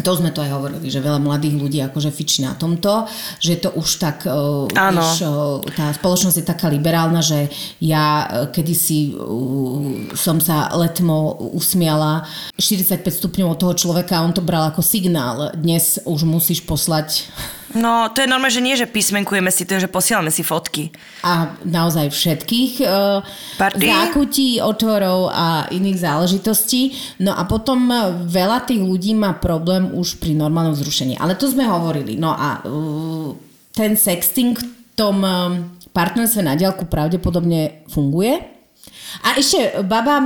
[0.00, 3.04] To sme to aj hovorili, že veľa mladých ľudí akože fičí na tomto,
[3.36, 8.48] že to už tak, uh, vieš, uh, tá spoločnosť je taká liberálna, že ja uh,
[8.48, 12.24] kedysi uh, som sa letmo usmiala
[12.56, 15.52] 45 stupňov od toho človeka a on to bral ako signál.
[15.52, 17.28] Dnes už musíš poslať
[17.72, 20.92] No, to je normálne, že nie, že písmenkujeme si, to je, že posielame si fotky.
[21.24, 23.24] a naozaj všetkých uh,
[23.56, 23.88] Party?
[23.88, 26.92] zákutí, otvorov a iných záležitostí.
[27.24, 31.16] No a potom uh, veľa tých ľudí má problém už pri normálnom vzrušení.
[31.16, 32.20] Ale to sme hovorili.
[32.20, 33.32] No a uh,
[33.72, 35.56] ten sexting v tom uh,
[35.96, 38.52] partnerstve na diaľku pravdepodobne funguje.
[39.24, 40.24] A ešte baba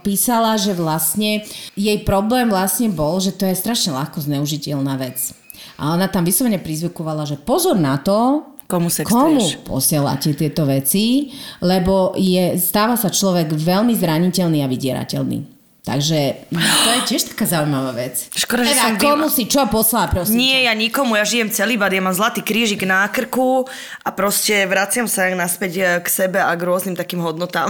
[0.00, 1.44] písala, že vlastne
[1.76, 5.36] jej problém vlastne bol, že to je strašne ľahko zneužiteľná vec.
[5.80, 11.28] A ona tam vyslovene prizvukovala, že pozor na to, Komu Komu posielate tieto veci,
[11.60, 15.51] lebo je, stáva sa človek veľmi zraniteľný a vydierateľný.
[15.82, 18.30] Takže to je tiež taká zaujímavá vec.
[18.30, 20.38] Škoda, že teda, som komu si čo poslala, prosím.
[20.38, 23.66] Nie, ja nikomu, ja žijem celý bad, ja mám zlatý krížik na krku
[24.06, 27.66] a proste vraciam sa naspäť eh, k sebe a k rôznym takým hodnotám.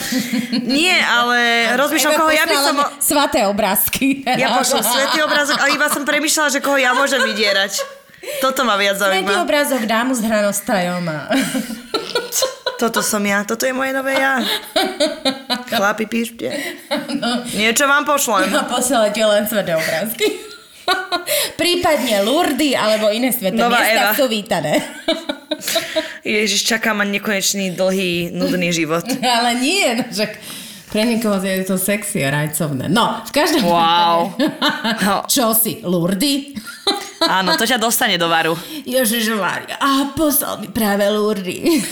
[0.66, 1.38] Nie, ale
[1.78, 2.74] rozmýšľam, koho ja by som...
[2.98, 4.26] Svaté obrázky.
[4.26, 7.86] Ja pošlem svetý obrázok, ale iba som premyšľala, že koho ja môžem vydierať.
[8.40, 9.42] Toto ma viac zaujíma.
[9.42, 11.04] obrázok dámu s hranostajom.
[12.78, 14.38] Toto som ja, toto je moje nové ja.
[15.66, 16.46] Chlapi, píšte.
[17.52, 18.54] Niečo vám pošlem.
[18.54, 20.46] A posielate len sveté obrázky.
[21.58, 24.12] Prípadne Lurdy alebo iné sveté Nová miesta Eva.
[24.14, 24.78] sú vítané.
[26.22, 29.04] Ježiš, čaká ma nekonečný, dlhý, nudný život.
[29.20, 30.30] Ale nie, no však
[30.88, 32.88] pre niekoho je to sexy a rajcovné.
[32.88, 34.32] No, v každom Wow.
[34.32, 35.04] prípade.
[35.04, 35.16] No.
[35.26, 36.54] Čo si, Lurdy?
[37.26, 38.54] Áno, to ťa dostane do varu.
[38.86, 41.82] Ježiš Mária, a poslal mi práve Lurdy.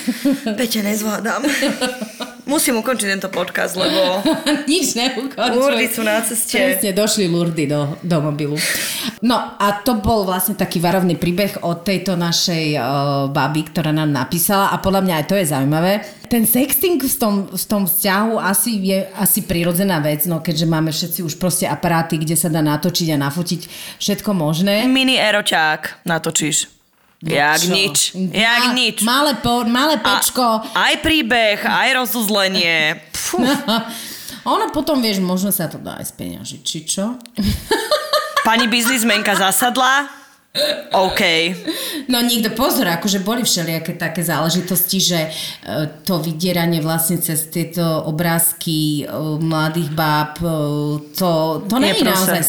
[0.55, 1.43] Peťa, nezvládam.
[2.47, 4.23] Musím ukončiť tento podcast, lebo
[4.71, 5.51] Nič neukončuj.
[5.51, 6.55] Lurdy sú na ceste.
[6.55, 8.55] Presne, došli Lurdy do, do mobilu.
[9.19, 14.15] No a to bol vlastne taký varovný príbeh od tejto našej uh, baby, ktorá nám
[14.15, 15.93] napísala a podľa mňa aj to je zaujímavé.
[16.31, 20.95] Ten sexting v tom, v tom vzťahu asi je asi prirodzená vec, no keďže máme
[20.95, 23.61] všetci už proste aparáty, kde sa dá natočiť a nafotiť
[23.99, 24.87] všetko možné.
[24.87, 26.76] Mini eroťák natočíš.
[27.25, 27.73] Jak Čo?
[27.73, 27.97] nič.
[28.33, 28.97] Jak Ma- nič.
[29.01, 30.61] Malé, po, malé pečko.
[30.77, 33.01] Aj príbeh, aj rozuzlenie.
[34.53, 37.17] Ono potom, vieš, možno sa to dá aj speňažiť, či čo?
[38.47, 40.07] Pani biznismenka zasadla.
[40.93, 41.21] OK.
[42.09, 45.31] No nikto, pozor, akože boli všelijaké také záležitosti, že e,
[46.07, 50.49] to vydieranie vlastne cez tieto obrázky e, mladých báb, e,
[51.13, 52.43] to, to nie je naozaj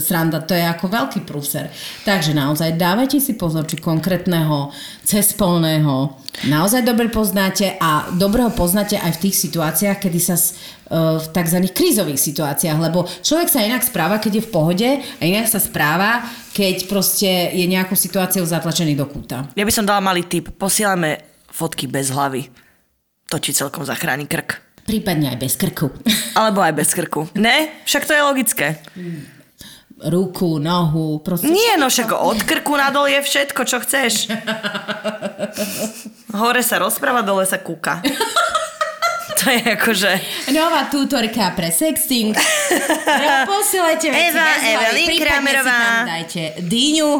[0.00, 1.68] sranda, to je ako veľký prúser.
[2.02, 4.72] Takže naozaj dávajte si pozor, či konkrétneho
[5.04, 10.56] cespolného naozaj dobre poznáte a dobre ho poznáte aj v tých situáciách, kedy sa s-
[10.84, 11.58] e, v tzv.
[11.70, 16.24] krízových situáciách, lebo človek sa inak správa, keď je v pohode a inak sa správa,
[16.50, 19.44] keď proste je nejakou situáciou zatlačený do kúta.
[19.52, 20.52] Ja by som dala malý tip.
[20.56, 22.48] Posielame fotky bez hlavy.
[23.28, 24.60] To ti celkom zachráni krk.
[24.82, 25.88] Prípadne aj bez krku.
[26.34, 27.30] Alebo aj bez krku.
[27.38, 27.70] Ne?
[27.86, 28.66] Však to je logické.
[30.04, 31.46] Ruku, nohu, proste...
[31.46, 34.26] Nie, no však od krku nadol je všetko, čo chceš.
[36.32, 38.02] Hore sa rozpráva, dole sa kúka.
[39.34, 40.10] To je akože...
[40.50, 42.30] Nová tutorka pre sexting.
[43.44, 45.80] Posielajte veci Eva, Evelyn Kramerová.
[46.04, 47.10] dajte dyňu.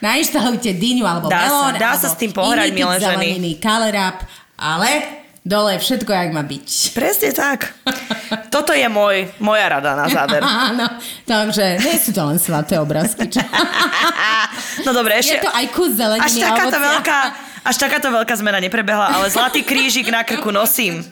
[0.00, 1.74] Nainštalujte dyňu alebo Dá sa- melón.
[1.76, 3.04] dá sa s tým pohrať, milé ženy.
[3.08, 4.20] zeleniny, kalerap,
[4.54, 6.66] ale dole všetko, jak má byť.
[6.96, 7.76] Presne tak.
[8.48, 10.40] Toto je môj, moja rada na záver.
[10.72, 10.88] Áno,
[11.28, 13.28] takže nie sú to len svaté obrázky.
[13.28, 13.44] Čo?
[14.88, 15.44] No dobre, Je ešte...
[15.44, 17.18] to aj kus zeleniny Až takáto veľká,
[17.60, 21.04] až takáto veľká zmena neprebehla, ale zlatý krížik na krku nosím.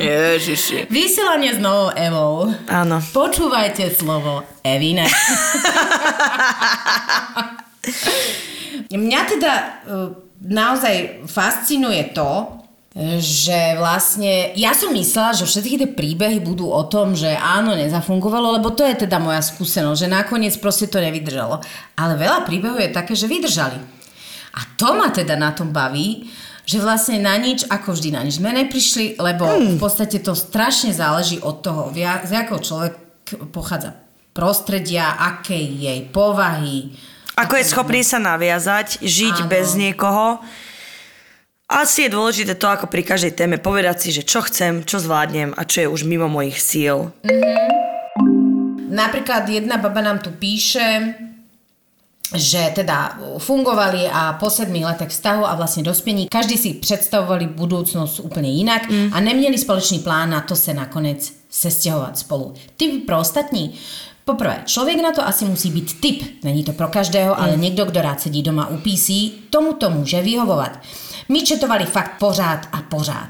[0.00, 0.88] Ježiši.
[0.88, 2.56] Vysielanie s novou Evou.
[2.72, 3.04] Áno.
[3.12, 5.04] Počúvajte slovo Evine.
[8.96, 9.52] Mňa teda
[9.84, 12.56] uh, naozaj fascinuje to,
[13.20, 18.56] že vlastne, ja som myslela, že všetky tie príbehy budú o tom, že áno, nezafungovalo,
[18.56, 21.60] lebo to je teda moja skúsenosť, že nakoniec proste to nevydržalo.
[22.00, 23.76] Ale veľa príbehov je také, že vydržali.
[24.56, 26.24] A to ma teda na tom baví,
[26.64, 30.96] že vlastne na nič, ako vždy na nič sme neprišli, lebo v podstate to strašne
[30.96, 32.96] záleží od toho, z akého človek
[33.52, 33.92] pochádza
[34.32, 36.96] prostredia, akej jej povahy.
[37.36, 39.48] Ako je schopný sa naviazať, žiť Áno.
[39.52, 40.40] bez niekoho.
[41.68, 45.52] Asi je dôležité to, ako pri každej téme, povedať si, že čo chcem, čo zvládnem
[45.52, 47.12] a čo je už mimo mojich síl.
[48.88, 51.12] Napríklad jedna baba nám tu píše,
[52.32, 58.24] že teda fungovali a po 7 letech vztahu a vlastne dospení, každý si predstavovali budúcnosť
[58.24, 59.14] úplne inak mm.
[59.14, 62.54] a neměli společný plán na to se nakonec sestěhovat spolu.
[62.76, 63.74] Typ pro ostatní?
[64.28, 67.42] Poprvé, člověk na to asi musí být typ, není to pro každého, mm.
[67.42, 69.10] ale někdo, kdo rád sedí doma u PC,
[69.50, 70.78] tomu to může vyhovovat.
[71.28, 73.28] My četovali fakt pořád a pořád.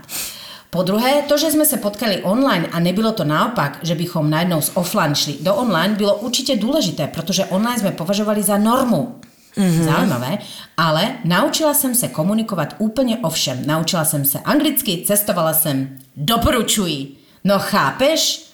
[0.70, 4.60] Po druhé, to, že jsme se potkali online a nebylo to naopak, že bychom najednou
[4.60, 9.20] z offline šli do online, bylo určitě důležité, protože online jsme považovali za normu.
[9.56, 9.84] Mm-hmm.
[9.84, 10.38] Zaujímavé,
[10.76, 13.62] ale naučila jsem se komunikovat úplně o všem.
[13.66, 17.16] Naučila jsem se anglicky, cestovala jsem, doporučuji.
[17.44, 18.45] No chápeš?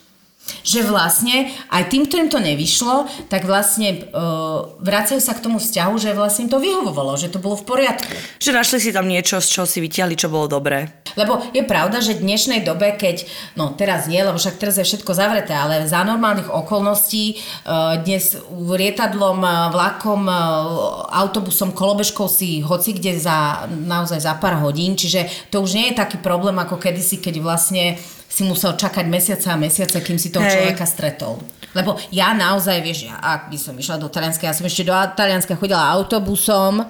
[0.63, 5.95] Že vlastne aj tým, ktorým to nevyšlo, tak vlastne uh, vracajú sa k tomu vzťahu,
[5.99, 8.15] že vlastne im to vyhovovalo, že to bolo v poriadku.
[8.43, 11.03] Že našli si tam niečo, z čoho si vytiahli, čo bolo dobré.
[11.15, 14.87] Lebo je pravda, že v dnešnej dobe, keď, no teraz nie, lebo však teraz je
[14.87, 22.65] všetko zavreté, ale za normálnych okolností uh, dnes rietadlom, uh, vlakom, uh, autobusom, kolobežkou si
[22.65, 26.81] hoci kde za, naozaj za pár hodín, čiže to už nie je taký problém ako
[26.81, 28.01] kedysi, keď vlastne
[28.33, 30.57] si musel čakať mesiace a mesiace, kým si toho Hej.
[30.57, 31.37] človeka stretol.
[31.73, 34.93] Lebo ja naozaj, vieš, ja, ak by som išla do Talianska, ja som ešte do
[34.93, 36.85] Talianska chodila autobusom,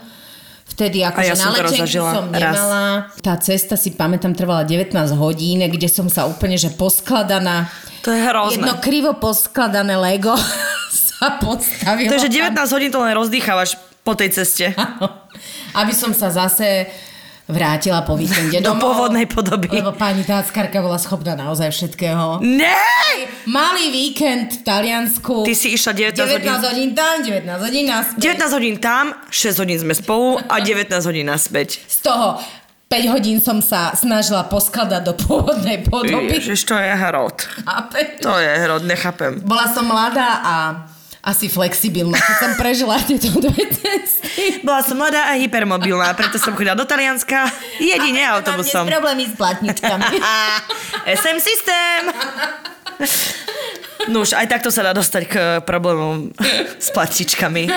[0.70, 2.55] vtedy A akože ja na som letenku som raz.
[2.55, 2.82] nemala.
[3.18, 7.66] Tá cesta si pamätám trvala 19 hodín, kde som sa úplne, že poskladaná,
[8.07, 8.62] To je hrozné.
[8.62, 10.34] jedno krivo poskladané Lego
[11.18, 12.11] sa podstavilo.
[12.11, 12.55] To je, že tam.
[12.55, 14.74] 19 hodín to len rozdýchávaš po tej ceste.
[15.74, 16.90] Aby som sa zase
[17.53, 18.82] vrátila po víkende Do domov.
[18.82, 19.68] pôvodnej podoby.
[19.70, 22.40] Lebo pani táckarka bola schopná naozaj všetkého.
[22.40, 22.74] Ne!
[23.44, 25.44] Malý víkend v Taliansku.
[25.44, 26.42] Ty si išla 19 hodín.
[26.48, 28.18] 19 hodín tam, 19 hodín naspäť.
[28.18, 31.84] 19 hodín tam, 6 hodín sme spolu a 19 hodín naspäť.
[31.84, 32.40] Z toho
[32.88, 36.36] 5 hodín som sa snažila poskladať do pôvodnej podoby.
[36.36, 37.40] Ježiš, to je hrod.
[37.64, 38.20] Chápeš?
[38.20, 39.40] To je hrod, nechápem.
[39.40, 40.55] Bola som mladá a
[41.23, 44.59] asi flexibilná, keď som prežila tieto dve cesty.
[44.66, 47.47] Bola som mladá a hypermobilná, preto som chodila do Talianska
[47.79, 48.83] jedine autobusom.
[48.83, 50.18] Mám dnes problémy s platničkami.
[51.23, 52.03] SM systém!
[54.11, 56.35] No už aj takto sa dá dostať k problémom
[56.83, 57.70] s platičkami.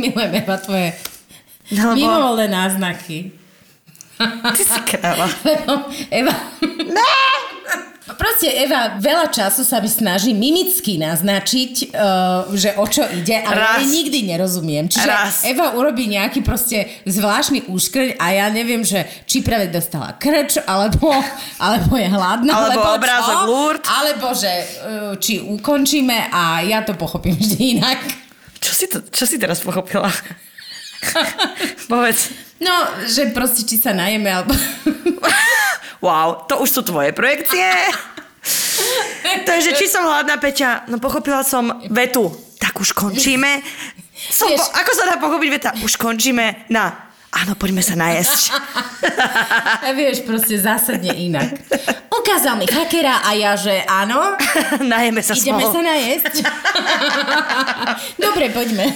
[0.00, 0.96] Milujem Eva tvoje
[1.68, 3.36] Lebo mimovolné náznaky.
[4.56, 5.28] ty si kráva.
[6.08, 6.32] Eva...
[8.06, 13.58] Proste Eva veľa času sa mi snaží mimicky naznačiť, uh, že o čo ide, ale
[13.58, 13.78] ja Raz.
[13.82, 14.86] jej nikdy nerozumiem.
[14.86, 15.42] Čiže Raz.
[15.42, 21.10] Eva urobí nejaký proste zvláštny úškrň a ja neviem, že či práve dostala krč, alebo,
[21.58, 23.90] alebo je hladná, Alebo alebo obrázok Lourdes.
[23.90, 24.66] alebo že uh,
[25.18, 27.98] či ukončíme a ja to pochopím vždy inak.
[28.62, 30.06] Čo si, to, čo si teraz pochopila?
[31.92, 32.32] Povedz.
[32.56, 32.72] No,
[33.04, 34.52] že proste či sa najeme, alebo...
[36.04, 37.64] Wow, to už sú tvoje projekcie.
[39.48, 42.30] To je, že či som hladná, Peťa, no pochopila som vetu.
[42.60, 43.58] Tak už končíme.
[44.16, 45.70] Som po, ako sa dá pochopiť veta?
[45.84, 48.56] Už končíme na áno, poďme sa najesť.
[49.84, 51.52] A vieš, proste zásadne inak.
[52.08, 54.34] Ukázal mi hakera a ja, že áno,
[54.80, 55.72] Najeme sa ideme spolu.
[55.76, 56.34] sa najesť.
[58.16, 58.88] Dobre, poďme.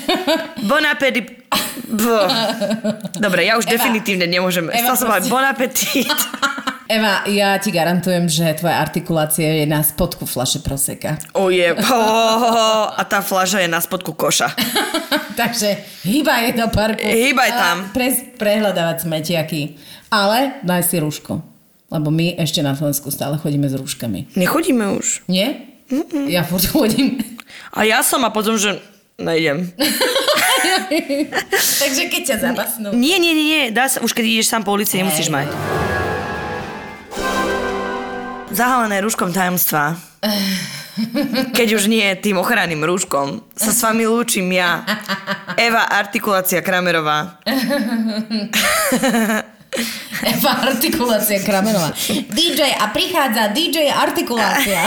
[0.65, 1.40] Bon appétit.
[3.19, 3.75] Dobre, ja už Eva.
[3.77, 4.67] definitívne nemôžem.
[4.71, 5.31] Eva, som proste.
[5.31, 6.07] bon appétit.
[6.91, 11.23] Eva, ja ti garantujem, že tvoja artikulácia je na spodku flaše proseka.
[11.39, 11.71] Oje.
[11.87, 14.51] Oh, a tá fľaža je na spodku koša.
[15.41, 17.07] Takže hýbaj do parku.
[17.07, 17.77] Hýbaj tam.
[17.95, 19.79] Pre, prehľadávať smetiaky.
[20.11, 21.39] Ale daj si rúško.
[21.95, 24.35] Lebo my ešte na Slovensku stále chodíme s rúškami.
[24.35, 25.27] Nechodíme už.
[25.31, 25.71] Nie?
[25.91, 26.27] Mm-mm.
[26.27, 27.23] Ja furt chodím.
[27.71, 28.79] A ja som a potom, že
[29.15, 29.71] nejdem.
[31.83, 32.89] Takže keď ťa zabasnú.
[32.93, 33.63] Nie, nie, nie, nie.
[33.73, 35.49] Dá sa, už keď ideš sám po ulici, nemusíš mať.
[38.51, 39.97] Zahalené rúškom tajomstva.
[41.57, 44.85] Keď už nie tým ochranným rúškom, sa s vami lúčim ja.
[45.57, 47.41] Eva Artikulácia Kramerová.
[50.21, 51.95] Eva artikulácia Kramenová.
[52.29, 54.83] DJ a prichádza DJ artikulácia.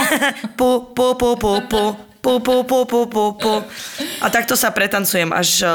[0.54, 1.82] Pu, pu, pu, pu, pu.
[2.24, 3.52] Pu, pu, pu, pu, pu, pu.
[4.24, 5.72] A takto sa pretancujem, až uh,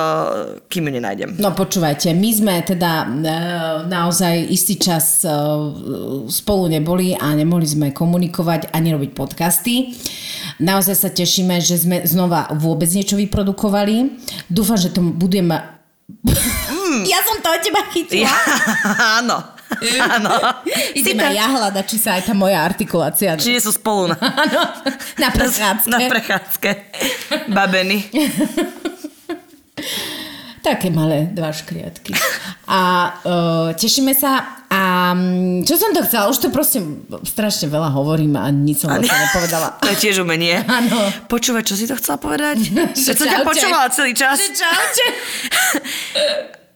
[0.66, 1.30] kým ju nenájdem.
[1.38, 3.08] No počúvajte, my sme teda e,
[3.86, 5.30] naozaj istý čas e,
[6.26, 9.94] spolu neboli a nemohli sme komunikovať ani robiť podcasty.
[10.58, 14.18] Naozaj sa tešíme, že sme znova vôbec niečo vyprodukovali.
[14.50, 15.54] Dúfam, že to budem...
[16.90, 18.26] Ja som to od teba chytila.
[18.26, 18.38] Ja,
[19.22, 19.59] áno.
[20.18, 20.34] Áno.
[20.98, 23.38] Ideme Si ja hľadať, či sa aj tá moja artikulácia...
[23.38, 24.62] Čiže sú spolu na, Áno,
[25.22, 25.90] na prechádzke.
[25.90, 26.70] na prechádzke.
[27.54, 27.98] Babeny.
[30.60, 32.12] Také malé dva škriatky.
[32.68, 32.80] A
[33.24, 34.60] uh, tešíme sa.
[34.68, 35.16] A
[35.64, 36.28] čo som to chcela?
[36.28, 36.84] Už to proste
[37.24, 39.80] strašne veľa hovorím a nič som vlastne nepovedala.
[39.80, 40.60] To je tiež umenie.
[40.68, 41.10] Áno.
[41.32, 42.76] Počúvať, čo si to chcela povedať?
[42.92, 44.36] Že som ťa počúvala celý čas.
[44.36, 45.06] Že čaute.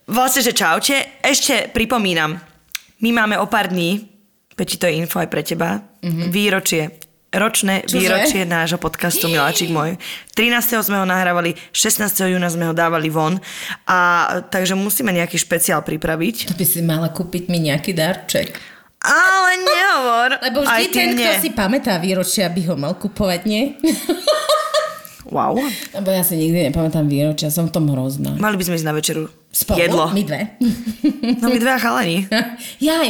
[0.08, 0.96] Vlastne, že čaute.
[1.20, 2.40] Ešte pripomínam,
[3.04, 4.08] my máme o pár dní,
[4.56, 6.30] Peči, to je info aj pre teba, mm-hmm.
[6.32, 6.84] výročie
[7.34, 7.98] ročné Čože?
[7.98, 9.98] výročie nášho podcastu Miláčik môj.
[10.38, 10.86] 13.
[10.86, 12.06] sme ho nahrávali, 16.
[12.30, 13.42] júna sme ho dávali von
[13.90, 16.54] a takže musíme nejaký špeciál pripraviť.
[16.54, 18.54] To by si mala kúpiť mi nejaký darček.
[19.04, 20.30] Ale nehovor.
[20.40, 21.28] Lebo vždy ten, nie.
[21.28, 23.76] kto si pamätá výročia, by ho mal kupovať, nie?
[25.34, 25.58] Wow.
[25.98, 28.38] Lebo ja si nikdy nepamätám výročia, som v tom hrozná.
[28.38, 29.26] Mali by sme ísť na večeru.
[29.50, 29.82] Spolu?
[29.82, 30.06] Jedlo.
[30.14, 30.42] My dve.
[31.42, 32.18] No my dve chalani.
[32.90, 33.10] Jaj.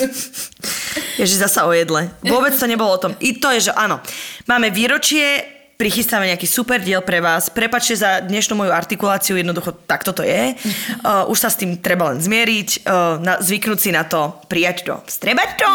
[1.20, 2.10] Ježiš, zasa o jedle.
[2.26, 3.14] Vôbec to nebolo o tom.
[3.22, 4.02] I to je, že áno.
[4.50, 5.46] Máme výročie,
[5.78, 7.50] prichystáme nejaký super diel pre vás.
[7.50, 10.54] Prepačte za dnešnú moju artikuláciu, jednoducho takto to je.
[11.02, 14.86] Uh, už sa s tým treba len zmieriť, uh, na, zvyknúť si na to, prijať
[14.86, 15.70] to, strebať to.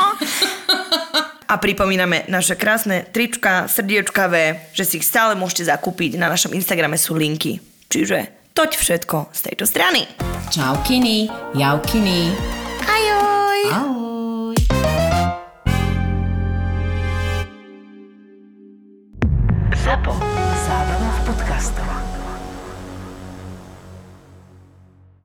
[1.49, 6.21] A pripomíname naše krásne trička, srdiečkavé, že si ich stále môžete zakúpiť.
[6.21, 7.57] Na našom Instagrame sú linky.
[7.89, 10.05] Čiže toť všetko z tejto strany.
[10.53, 11.25] Čau, Kini.
[11.57, 12.29] Jau, Kini.
[12.85, 13.59] Ajoj!
[13.73, 14.57] Ahoj.
[19.73, 20.28] ZAPO.